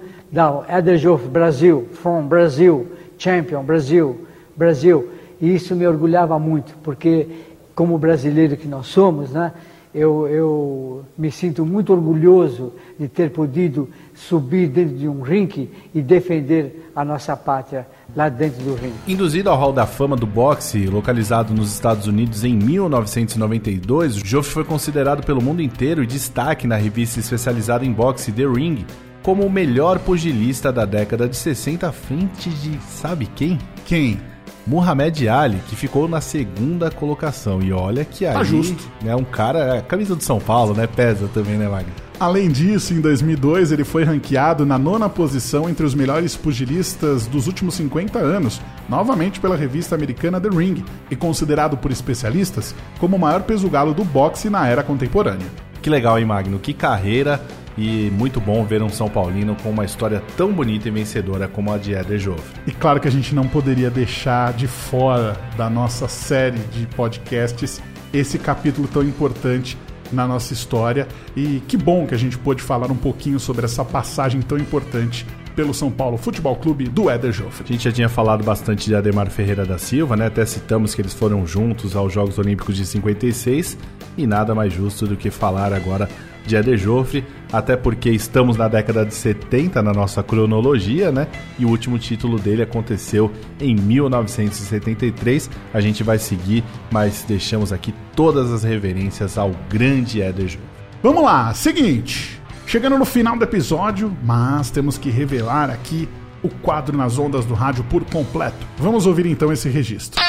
Eder 0.69 0.97
Joff 0.97 1.27
Brasil, 1.27 1.87
from 1.93 2.27
Brasil, 2.27 2.87
champion 3.17 3.63
Brasil, 3.63 4.25
Brasil. 4.55 5.09
E 5.41 5.53
isso 5.53 5.75
me 5.75 5.85
orgulhava 5.85 6.37
muito, 6.39 6.75
porque 6.83 7.27
como 7.75 7.97
brasileiro 7.97 8.55
que 8.55 8.67
nós 8.67 8.87
somos, 8.87 9.31
né, 9.31 9.51
eu, 9.93 10.27
eu 10.27 11.03
me 11.17 11.31
sinto 11.31 11.65
muito 11.65 11.93
orgulhoso 11.93 12.73
de 12.99 13.07
ter 13.07 13.29
podido 13.31 13.89
subir 14.13 14.67
dentro 14.67 14.95
de 14.95 15.07
um 15.07 15.21
ringue 15.21 15.69
e 15.93 16.01
defender 16.01 16.89
a 16.95 17.03
nossa 17.05 17.35
pátria 17.35 17.85
lá 18.15 18.29
dentro 18.29 18.63
do 18.63 18.75
ringue. 18.75 18.95
Induzido 19.07 19.49
ao 19.49 19.57
Hall 19.57 19.73
da 19.73 19.85
Fama 19.85 20.15
do 20.15 20.25
boxe, 20.25 20.87
localizado 20.87 21.53
nos 21.53 21.73
Estados 21.73 22.07
Unidos 22.07 22.43
em 22.43 22.55
1992, 22.55 24.15
Joffre 24.15 24.53
foi 24.53 24.63
considerado 24.65 25.25
pelo 25.25 25.41
mundo 25.41 25.61
inteiro 25.61 26.03
e 26.03 26.07
destaque 26.07 26.67
na 26.67 26.75
revista 26.75 27.19
especializada 27.19 27.85
em 27.85 27.91
boxe 27.91 28.31
The 28.31 28.45
Ring 28.45 28.85
como 29.23 29.43
o 29.43 29.49
melhor 29.49 29.97
pugilista 29.99 30.71
da 30.71 30.85
década 30.85 31.27
de 31.27 31.35
60 31.35 31.87
à 31.87 31.91
frente 31.91 32.49
de 32.49 32.79
sabe 32.81 33.25
quem? 33.35 33.57
Quem? 33.85 34.19
Muhammad 34.67 35.27
Ali, 35.27 35.61
que 35.67 35.75
ficou 35.75 36.07
na 36.07 36.21
segunda 36.21 36.89
colocação. 36.89 37.61
E 37.61 37.71
olha 37.71 38.03
que 38.03 38.25
ali 38.25 38.45
justo. 38.45 38.89
é 39.05 39.15
um 39.15 39.23
cara, 39.23 39.79
a 39.79 39.81
camisa 39.81 40.15
do 40.15 40.23
São 40.23 40.39
Paulo, 40.39 40.73
né? 40.73 40.87
Pesa 40.87 41.29
também, 41.33 41.57
né, 41.57 41.67
Magno? 41.67 41.91
Além 42.17 42.49
disso, 42.49 42.93
em 42.93 43.01
2002, 43.01 43.73
ele 43.73 43.83
foi 43.83 44.05
ranqueado 44.05 44.65
na 44.65 44.77
nona 44.77 45.09
posição 45.09 45.69
entre 45.69 45.85
os 45.85 45.93
melhores 45.93 46.35
pugilistas 46.35 47.27
dos 47.27 47.45
últimos 47.45 47.75
50 47.75 48.19
anos, 48.19 48.61
novamente 48.87 49.39
pela 49.39 49.57
revista 49.57 49.95
americana 49.95 50.39
The 50.39 50.47
Ring, 50.47 50.83
e 51.11 51.15
considerado 51.15 51.75
por 51.75 51.91
especialistas 51.91 52.73
como 52.99 53.17
o 53.17 53.19
maior 53.19 53.43
peso 53.43 53.69
galo 53.69 53.93
do 53.93 54.05
boxe 54.05 54.49
na 54.49 54.65
era 54.65 54.81
contemporânea. 54.81 55.47
Que 55.81 55.89
legal, 55.89 56.17
hein, 56.17 56.25
Magno? 56.25 56.57
Que 56.57 56.73
carreira 56.73 57.41
e 57.77 58.09
muito 58.11 58.39
bom 58.39 58.63
ver 58.63 58.81
um 58.81 58.89
São 58.89 59.09
Paulino 59.09 59.55
com 59.61 59.69
uma 59.69 59.85
história 59.85 60.21
tão 60.37 60.51
bonita 60.51 60.87
e 60.87 60.91
vencedora 60.91 61.47
como 61.47 61.71
a 61.71 61.77
de 61.77 61.93
Eder 61.93 62.19
Joffre. 62.19 62.61
E 62.65 62.71
claro 62.71 62.99
que 62.99 63.07
a 63.07 63.11
gente 63.11 63.35
não 63.35 63.47
poderia 63.47 63.89
deixar 63.89 64.53
de 64.53 64.67
fora 64.67 65.35
da 65.57 65.69
nossa 65.69 66.07
série 66.07 66.59
de 66.71 66.85
podcasts 66.87 67.81
esse 68.13 68.39
capítulo 68.39 68.87
tão 68.87 69.03
importante 69.03 69.77
na 70.11 70.27
nossa 70.27 70.53
história. 70.53 71.07
E 71.35 71.61
que 71.67 71.75
bom 71.75 72.05
que 72.07 72.15
a 72.15 72.17
gente 72.17 72.37
pôde 72.37 72.61
falar 72.61 72.91
um 72.91 72.97
pouquinho 72.97 73.39
sobre 73.39 73.65
essa 73.65 73.83
passagem 73.83 74.41
tão 74.41 74.57
importante 74.57 75.25
pelo 75.55 75.73
São 75.73 75.89
Paulo 75.89 76.17
Futebol 76.17 76.55
Clube 76.57 76.87
do 76.87 77.09
Éder 77.09 77.31
Joffre. 77.31 77.63
A 77.63 77.71
gente 77.71 77.85
já 77.85 77.91
tinha 77.91 78.09
falado 78.09 78.43
bastante 78.43 78.87
de 78.87 78.95
Ademar 78.95 79.29
Ferreira 79.29 79.65
da 79.65 79.77
Silva, 79.77 80.15
né? 80.17 80.27
Até 80.27 80.45
citamos 80.45 80.93
que 80.93 81.01
eles 81.01 81.13
foram 81.13 81.47
juntos 81.47 81.95
aos 81.95 82.11
Jogos 82.11 82.37
Olímpicos 82.37 82.75
de 82.75 82.85
56 82.85 83.77
e 84.17 84.27
nada 84.27 84.53
mais 84.53 84.73
justo 84.73 85.07
do 85.07 85.15
que 85.15 85.29
falar 85.29 85.73
agora 85.73 86.09
de 86.45 86.55
Eder 86.55 86.77
Joffre, 86.77 87.25
até 87.51 87.75
porque 87.75 88.09
estamos 88.09 88.55
na 88.57 88.67
década 88.67 89.05
de 89.05 89.13
70 89.13 89.81
na 89.81 89.91
nossa 89.93 90.21
cronologia, 90.23 91.11
né? 91.11 91.27
E 91.57 91.65
o 91.65 91.69
último 91.69 91.97
título 91.99 92.37
dele 92.39 92.61
aconteceu 92.61 93.31
em 93.59 93.75
1973. 93.75 95.49
A 95.73 95.81
gente 95.81 96.03
vai 96.03 96.17
seguir, 96.19 96.63
mas 96.91 97.25
deixamos 97.27 97.73
aqui 97.73 97.93
todas 98.15 98.51
as 98.51 98.63
reverências 98.63 99.37
ao 99.37 99.51
grande 99.69 100.21
Eder 100.21 100.47
Joffre. 100.47 100.65
Vamos 101.03 101.23
lá, 101.23 101.53
seguinte. 101.53 102.39
Chegando 102.67 102.97
no 102.97 103.05
final 103.05 103.37
do 103.37 103.43
episódio, 103.43 104.11
mas 104.23 104.71
temos 104.71 104.97
que 104.97 105.09
revelar 105.11 105.69
aqui 105.69 106.09
o 106.41 106.49
quadro 106.49 106.97
nas 106.97 107.17
ondas 107.19 107.45
do 107.45 107.53
rádio 107.53 107.83
por 107.85 108.03
completo. 108.05 108.65
Vamos 108.77 109.05
ouvir 109.05 109.25
então 109.27 109.51
esse 109.51 109.69
registro. 109.69 110.19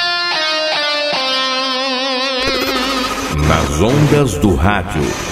Nas 3.48 3.81
ondas 3.81 4.35
do 4.38 4.55
rádio. 4.55 5.00
Isso 5.02 5.26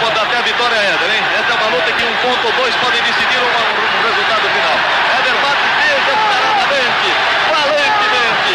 pode 0.00 0.14
dar 0.14 0.22
até 0.22 0.38
a 0.38 0.42
vitória, 0.42 0.76
Éder, 0.76 1.10
hein? 1.10 1.22
Essa 1.40 1.52
é 1.52 1.56
uma 1.60 1.68
luta 1.76 1.92
que 1.92 2.04
um 2.04 2.16
ponto 2.22 2.46
ou 2.46 2.52
dois 2.62 2.74
podem 2.76 3.02
decidir 3.02 3.38
uma- 3.40 3.68
um 3.68 4.02
resultado 4.08 4.48
final. 4.48 4.76
Éder 5.18 5.36
bate 5.44 5.66
desesperadamente, 5.82 7.08
valentemente. 7.52 8.54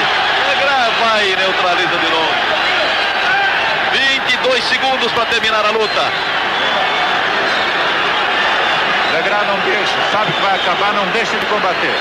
Grava 0.61 1.09
e 1.23 1.25
neutraliza 1.35 1.97
de 1.97 2.09
novo. 2.09 2.33
22 3.91 4.63
segundos 4.65 5.11
para 5.11 5.25
terminar 5.25 5.65
a 5.65 5.71
luta. 5.71 6.11
Degrá 9.11 9.43
não 9.43 9.57
deixa, 9.65 9.98
sabe 10.11 10.31
que 10.31 10.41
vai 10.41 10.55
acabar, 10.55 10.93
não 10.93 11.05
deixa 11.11 11.37
de 11.37 11.45
combater. 11.45 11.95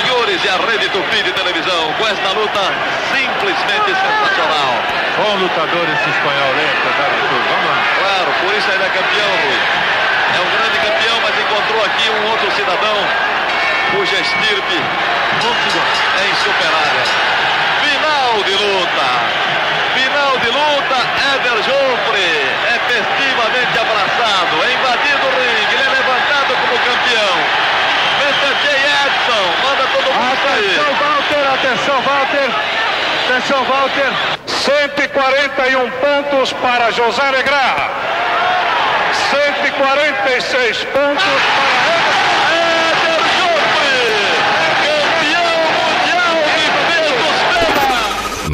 Senhores, 0.00 0.44
e 0.44 0.48
a 0.48 0.56
rede 0.56 0.88
Tupi 0.88 1.22
de 1.22 1.32
televisão 1.32 1.92
com 1.98 2.08
esta 2.08 2.28
luta 2.32 2.60
simplesmente 3.12 3.90
sensacional. 3.94 4.72
Bom 5.16 5.36
lutador 5.36 5.84
esse 5.84 6.10
espanhol, 6.10 6.50
lembra? 6.56 6.90
Vamos 6.90 7.66
lá. 7.68 7.78
Claro, 8.00 8.30
por 8.40 8.54
isso 8.54 8.68
ele 8.70 8.84
é 8.84 8.88
campeão. 8.88 9.36
É 10.34 10.40
um 10.40 10.50
grande 10.50 10.78
campeão, 10.78 11.16
mas 11.22 11.34
encontrou 11.38 11.84
aqui 11.84 12.10
um 12.10 12.30
outro 12.30 12.50
cidadão 12.52 12.98
cuja 13.92 14.16
estirpe 14.20 14.78
é 16.18 16.30
insuperável. 16.30 17.06
Final 17.84 18.42
de 18.42 18.52
luta. 18.52 19.44
Final 19.94 20.38
de 20.38 20.48
luta, 20.48 20.96
Éder 21.34 21.62
Joffre 21.62 22.26
é 22.66 22.78
festivamente 22.88 23.78
abraçado, 23.78 24.64
é 24.64 24.72
invadido 24.72 25.26
o 25.26 25.30
ringue, 25.30 25.74
ele 25.74 25.84
é 25.84 25.88
levantado 25.88 26.54
como 26.60 26.78
campeão. 27.14 27.36
J. 28.18 28.70
Edson, 29.06 29.44
manda 29.62 29.84
todo 29.92 30.08
mundo 30.12 30.36
sair. 30.42 30.74
Atenção, 30.74 30.90
Walter, 31.00 31.44
atenção, 31.54 31.98
Walter. 32.02 32.48
Atenção, 33.24 33.64
Walter. 33.64 34.10
141 34.46 35.90
pontos 35.90 36.52
para 36.54 36.90
José 36.90 37.30
Negrá. 37.32 37.90
146 39.30 40.84
pontos 40.84 41.24
para 41.54 41.74
pena. 42.50 42.74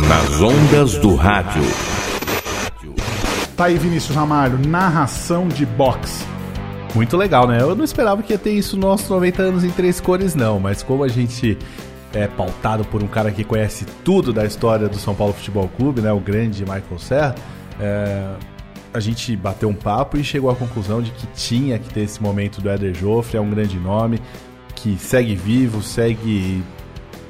Nas 0.09 0.41
ondas 0.41 0.95
do 0.99 1.15
rádio. 1.15 1.63
Tá 3.57 3.67
aí, 3.67 3.77
Vinícius 3.77 4.17
Ramalho, 4.17 4.59
narração 4.67 5.49
de 5.49 5.67
boxe. 5.67 6.30
Muito 6.95 7.17
legal, 7.17 7.47
né? 7.47 7.61
Eu 7.61 7.75
não 7.75 7.85
esperava 7.85 8.23
que 8.23 8.33
ia 8.33 8.39
ter 8.39 8.53
isso 8.53 8.77
nos 8.77 8.85
nossos 8.85 9.09
90 9.09 9.43
anos 9.43 9.65
em 9.65 9.71
três 9.71 10.01
cores, 10.01 10.35
não. 10.35 10.59
Mas 10.59 10.83
como 10.83 11.05
a 11.05 11.09
gente 11.09 11.57
é 12.13 12.27
pautado 12.27 12.85
por 12.85 13.03
um 13.03 13.07
cara 13.07 13.31
que 13.31 13.45
conhece 13.45 13.87
tudo 14.05 14.33
da 14.33 14.45
história 14.45 14.89
do 14.89 14.97
São 14.97 15.15
Paulo 15.15 15.33
Futebol 15.33 15.69
Clube, 15.77 16.01
né? 16.01 16.13
O 16.13 16.21
grande 16.21 16.63
Michael 16.63 16.99
Serra, 16.99 17.35
é, 17.79 18.35
a 18.93 18.99
gente 18.99 19.37
bateu 19.37 19.69
um 19.69 19.75
papo 19.75 20.17
e 20.17 20.25
chegou 20.25 20.51
à 20.51 20.57
conclusão 20.57 21.01
de 21.01 21.13
que 21.13 21.27
tinha 21.29 21.79
que 21.79 21.93
ter 21.93 22.01
esse 22.01 22.21
momento 22.21 22.61
do 22.61 22.69
Éder 22.69 22.95
Joffre, 22.95 23.37
é 23.37 23.41
um 23.41 23.51
grande 23.51 23.79
nome, 23.79 24.21
que 24.75 24.97
segue 24.99 25.37
vivo, 25.37 25.83
segue 25.83 26.63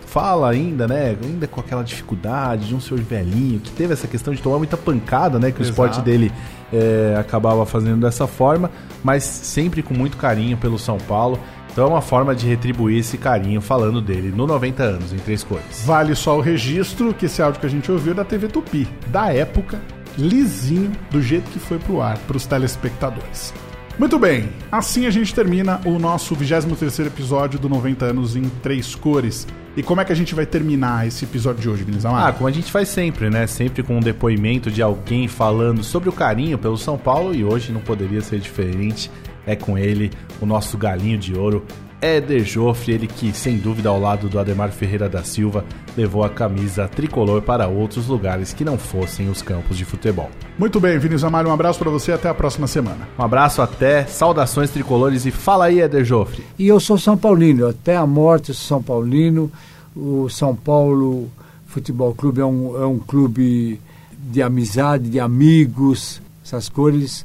fala 0.07 0.51
ainda, 0.51 0.89
né? 0.89 1.17
Ainda 1.23 1.47
com 1.47 1.61
aquela 1.61 1.85
dificuldade 1.85 2.67
de 2.67 2.75
um 2.75 2.81
senhor 2.81 3.01
velhinho 3.01 3.61
que 3.61 3.71
teve 3.71 3.93
essa 3.93 4.09
questão 4.09 4.35
de 4.35 4.43
tomar 4.43 4.59
muita 4.59 4.77
pancada, 4.77 5.39
né? 5.39 5.53
Que 5.53 5.61
o 5.61 5.63
Exato. 5.63 5.71
esporte 5.71 6.01
dele 6.01 6.33
é, 6.73 7.17
acabava 7.19 7.65
fazendo 7.67 8.01
dessa 8.01 8.27
forma, 8.27 8.71
mas 9.03 9.25
sempre 9.25 9.83
com 9.83 9.95
muito 9.95 10.17
carinho 10.17 10.57
pelo 10.57 10.79
São 10.79 10.99
Paulo. 10.99 11.39
Então 11.73 11.85
é 11.85 11.89
uma 11.89 12.01
forma 12.01 12.35
de 12.35 12.47
retribuir 12.47 12.99
esse 12.99 13.17
carinho 13.17 13.61
falando 13.61 14.01
dele 14.01 14.33
no 14.35 14.47
90 14.47 14.83
anos, 14.83 15.13
em 15.13 15.19
três 15.19 15.45
cores. 15.45 15.85
Vale 15.85 16.15
só 16.17 16.37
o 16.37 16.41
registro 16.41 17.15
que 17.15 17.27
esse 17.27 17.41
áudio 17.41 17.61
que 17.61 17.67
a 17.67 17.71
gente 17.71 17.91
ouviu 17.91 18.13
é 18.13 18.17
da 18.17 18.25
TV 18.25 18.49
Tupi, 18.49 18.89
da 19.07 19.33
época, 19.33 19.81
lisinho, 20.19 20.91
do 21.11 21.23
jeito 21.23 21.49
que 21.51 21.59
foi 21.59 21.79
pro 21.79 22.01
ar, 22.01 22.19
pros 22.19 22.45
telespectadores. 22.45 23.55
Muito 23.99 24.19
bem, 24.19 24.49
assim 24.73 25.07
a 25.07 25.11
gente 25.11 25.35
termina 25.35 25.81
o 25.85 25.99
nosso 25.99 26.35
23º 26.35 27.07
episódio 27.07 27.59
do 27.59 27.69
90 27.69 28.07
anos 28.07 28.35
em 28.35 28.49
três 28.63 28.95
cores. 28.95 29.47
E 29.77 29.83
como 29.83 30.01
é 30.01 30.05
que 30.05 30.13
a 30.13 30.17
gente 30.17 30.35
vai 30.35 30.45
terminar 30.45 31.07
esse 31.07 31.25
episódio 31.25 31.63
de 31.63 31.69
hoje, 31.69 31.85
Vinícius 31.85 32.13
Ah, 32.13 32.33
como 32.33 32.49
a 32.49 32.51
gente 32.51 32.73
faz 32.73 32.89
sempre, 32.89 33.31
né? 33.31 33.47
Sempre 33.47 33.83
com 33.83 33.99
um 33.99 34.01
depoimento 34.01 34.71
de 34.71 34.83
alguém 34.83 35.29
falando 35.29 35.85
sobre 35.85 36.09
o 36.09 36.13
carinho 36.13 36.59
pelo 36.59 36.77
São 36.77 36.99
Paulo 36.99 37.35
e 37.35 37.45
hoje 37.45 37.73
não 37.73 37.81
poderia 37.81 38.21
ser 38.21 38.41
diferente. 38.41 39.11
É 39.47 39.55
com 39.55 39.79
ele, 39.79 40.11
o 40.41 40.47
nosso 40.47 40.77
galinho 40.77 41.17
de 41.17 41.35
ouro, 41.35 41.65
Éder 42.01 42.45
Joffre, 42.45 42.93
ele 42.93 43.07
que, 43.07 43.33
sem 43.33 43.59
dúvida, 43.59 43.89
ao 43.89 44.01
lado 44.01 44.29
do 44.29 44.39
Ademar 44.39 44.71
Ferreira 44.73 45.09
da 45.09 45.23
Silva, 45.23 45.65
levou 45.97 46.25
a 46.25 46.31
camisa 46.31 46.89
tricolor 46.89 47.43
para 47.43 47.69
outros 47.69 48.07
lugares 48.07 48.53
que 48.53 48.65
não 48.65 48.79
fossem 48.79 49.29
os 49.29 49.43
campos 49.43 49.77
de 49.77 49.85
futebol. 49.85 50.31
Muito 50.59 50.81
bem, 50.81 50.99
Vinícius 50.99 51.25
Amário, 51.25 51.51
um 51.51 51.53
abraço 51.53 51.79
para 51.79 51.91
você 51.91 52.13
até 52.13 52.29
a 52.29 52.35
próxima 52.35 52.67
semana. 52.67 53.09
Um 53.19 53.23
abraço 53.23 53.61
até, 53.61 54.07
saudações 54.07 54.71
tricolores 54.71 55.27
e 55.27 55.31
fala 55.31 55.67
aí, 55.67 55.81
Éder 55.81 56.05
Joffre. 56.05 56.45
E 56.59 56.67
eu 56.67 56.81
sou 56.81 56.97
São 56.97 57.17
Paulino, 57.17 57.69
até 57.69 57.97
a 57.97 58.07
morte 58.07 58.47
sou 58.55 58.79
São 58.79 58.83
Paulino. 58.83 59.51
O 59.95 60.29
São 60.29 60.55
Paulo 60.55 61.29
Futebol 61.67 62.15
Clube 62.15 62.41
é 62.41 62.45
um, 62.45 62.83
é 62.83 62.87
um 62.87 62.99
clube 62.99 63.81
de 64.19 64.43
amizade, 64.43 65.11
de 65.11 65.21
amigos, 65.21 66.21
essas 66.45 66.69
cores. 66.69 67.25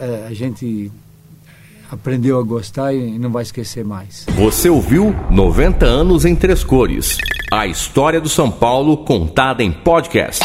É, 0.00 0.26
a 0.28 0.32
gente 0.32 0.90
aprendeu 1.92 2.38
a 2.38 2.42
gostar 2.42 2.94
e 2.94 3.18
não 3.18 3.30
vai 3.30 3.42
esquecer 3.42 3.84
mais. 3.84 4.24
Você 4.30 4.70
ouviu 4.70 5.14
90 5.30 5.84
anos 5.84 6.24
em 6.24 6.34
três 6.34 6.64
cores. 6.64 7.18
A 7.52 7.66
história 7.66 8.18
do 8.20 8.30
São 8.30 8.50
Paulo 8.50 8.96
contada 9.04 9.62
em 9.62 9.70
podcast. 9.70 10.42